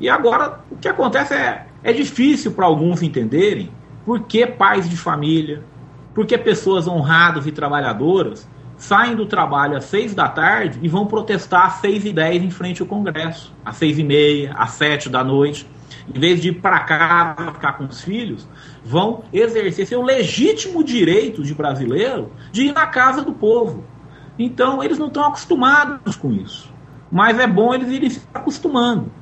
E 0.00 0.08
agora 0.08 0.60
o 0.70 0.76
que 0.76 0.88
acontece 0.88 1.34
é, 1.34 1.66
é 1.82 1.92
difícil 1.92 2.52
para 2.52 2.66
alguns 2.66 3.02
entenderem 3.02 3.70
por 4.04 4.20
que 4.20 4.46
pais 4.46 4.88
de 4.88 4.96
família, 4.96 5.62
por 6.14 6.26
que 6.26 6.36
pessoas 6.36 6.86
honradas 6.86 7.46
e 7.46 7.52
trabalhadoras 7.52 8.46
saem 8.76 9.14
do 9.14 9.26
trabalho 9.26 9.76
às 9.76 9.84
seis 9.84 10.12
da 10.12 10.28
tarde 10.28 10.78
e 10.82 10.88
vão 10.88 11.06
protestar 11.06 11.66
às 11.66 11.74
seis 11.74 12.04
e 12.04 12.12
dez 12.12 12.42
em 12.42 12.50
frente 12.50 12.82
ao 12.82 12.88
Congresso, 12.88 13.54
às 13.64 13.76
seis 13.76 13.96
e 13.96 14.02
meia, 14.02 14.52
às 14.54 14.72
sete 14.72 15.08
da 15.08 15.22
noite. 15.22 15.66
Em 16.08 16.18
vez 16.18 16.40
de 16.40 16.48
ir 16.48 16.60
para 16.60 16.80
casa 16.80 17.52
ficar 17.52 17.72
com 17.74 17.84
os 17.84 18.00
filhos, 18.00 18.48
vão 18.84 19.24
exercer 19.32 19.86
seu 19.86 20.02
legítimo 20.02 20.82
direito 20.82 21.42
de 21.42 21.54
brasileiro 21.54 22.32
de 22.50 22.66
ir 22.66 22.72
na 22.72 22.86
casa 22.86 23.22
do 23.22 23.32
povo. 23.32 23.84
Então, 24.38 24.82
eles 24.82 24.98
não 24.98 25.08
estão 25.08 25.24
acostumados 25.24 26.16
com 26.16 26.32
isso. 26.32 26.72
Mas 27.10 27.38
é 27.38 27.46
bom 27.46 27.74
eles 27.74 27.90
irem 27.90 28.10
se 28.10 28.22
acostumando, 28.32 29.12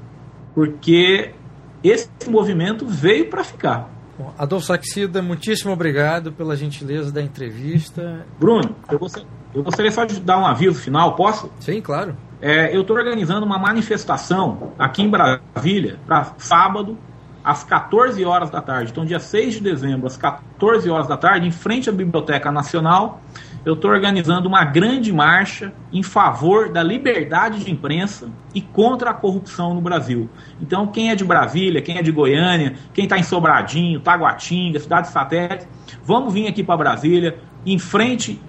porque 0.55 1.35
esse 1.83 2.09
movimento 2.29 2.87
veio 2.87 3.29
para 3.29 3.43
ficar. 3.43 3.91
Bom, 4.17 4.33
Adolfo 4.39 4.67
Saxida, 4.67 5.21
muitíssimo 5.21 5.73
obrigado 5.73 6.31
pela 6.31 6.57
gentileza 6.57 7.11
da 7.11 7.21
entrevista. 7.21 8.25
Bruno, 8.39 8.77
eu 8.91 8.99
gostaria, 8.99 9.29
eu 9.55 9.63
gostaria 9.63 9.91
só 9.91 10.05
de 10.05 10.21
dar 10.21 10.39
um 10.39 10.47
aviso 10.47 10.79
final, 10.79 11.17
posso? 11.17 11.51
Sim, 11.59 11.81
claro. 11.81 12.17
É, 12.43 12.75
eu 12.75 12.81
estou 12.81 12.97
organizando 12.97 13.45
uma 13.45 13.59
manifestação 13.59 14.73
aqui 14.79 15.03
em 15.03 15.11
Brasília 15.11 15.99
para 16.07 16.33
sábado, 16.39 16.97
às 17.45 17.65
14 17.65 18.25
horas 18.25 18.51
da 18.51 18.63
tarde. 18.63 18.91
Então, 18.91 19.05
dia 19.05 19.21
6 19.21 19.55
de 19.55 19.61
dezembro, 19.61 20.07
às 20.07 20.17
14 20.17 20.89
horas 20.89 21.07
da 21.07 21.17
tarde, 21.17 21.47
em 21.47 21.51
frente 21.51 21.91
à 21.91 21.93
Biblioteca 21.93 22.51
Nacional, 22.51 23.21
eu 23.65 23.75
estou 23.75 23.91
organizando 23.91 24.49
uma 24.49 24.65
grande 24.65 25.13
marcha 25.13 25.73
em 25.93 26.03
favor 26.03 26.71
da 26.71 26.83
liberdade 26.83 27.63
de 27.63 27.71
imprensa 27.71 28.31
e 28.55 28.63
contra 28.63 29.11
a 29.11 29.15
corrupção 29.15 29.75
no 29.75 29.81
Brasil. 29.83 30.31
Então, 30.61 30.87
quem 30.87 31.11
é 31.11 31.15
de 31.15 31.25
Brasília, 31.25 31.83
quem 31.83 31.99
é 31.99 32.03
de 32.03 32.11
Goiânia, 32.11 32.75
quem 32.95 33.05
está 33.05 33.19
em 33.19 33.23
Sobradinho, 33.23 34.01
Taguatinga, 34.01 34.79
cidade 34.81 35.09
satélite, 35.09 35.67
vamos 36.03 36.33
vir 36.33 36.47
aqui 36.47 36.63
para 36.65 36.77
Brasília, 36.77 37.39
em 37.67 37.79
frente 37.79 38.41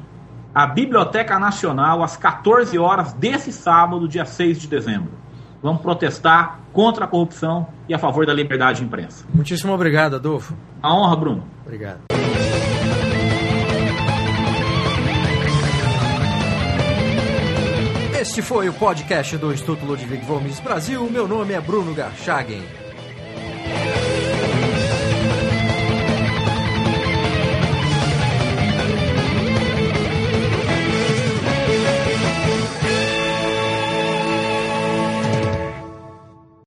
à 0.53 0.65
Biblioteca 0.67 1.39
Nacional, 1.39 2.03
às 2.03 2.17
14 2.17 2.77
horas 2.77 3.13
desse 3.13 3.51
sábado, 3.51 4.07
dia 4.07 4.25
6 4.25 4.59
de 4.59 4.67
dezembro. 4.67 5.11
Vamos 5.61 5.81
protestar 5.81 6.59
contra 6.73 7.05
a 7.05 7.07
corrupção 7.07 7.67
e 7.87 7.93
a 7.93 7.99
favor 7.99 8.25
da 8.25 8.33
liberdade 8.33 8.79
de 8.79 8.85
imprensa. 8.85 9.25
Muitíssimo 9.33 9.73
obrigado, 9.73 10.15
Adolfo. 10.15 10.55
A 10.81 10.93
honra, 10.93 11.15
Bruno. 11.15 11.43
Obrigado. 11.63 11.99
Este 18.19 18.41
foi 18.41 18.69
o 18.69 18.73
podcast 18.73 19.37
do 19.37 19.51
Instituto 19.51 19.85
Ludwig 19.85 20.25
Gomes 20.25 20.59
Brasil. 20.59 21.09
Meu 21.09 21.27
nome 21.27 21.53
é 21.53 21.61
Bruno 21.61 21.93
Garchagen. 21.93 22.80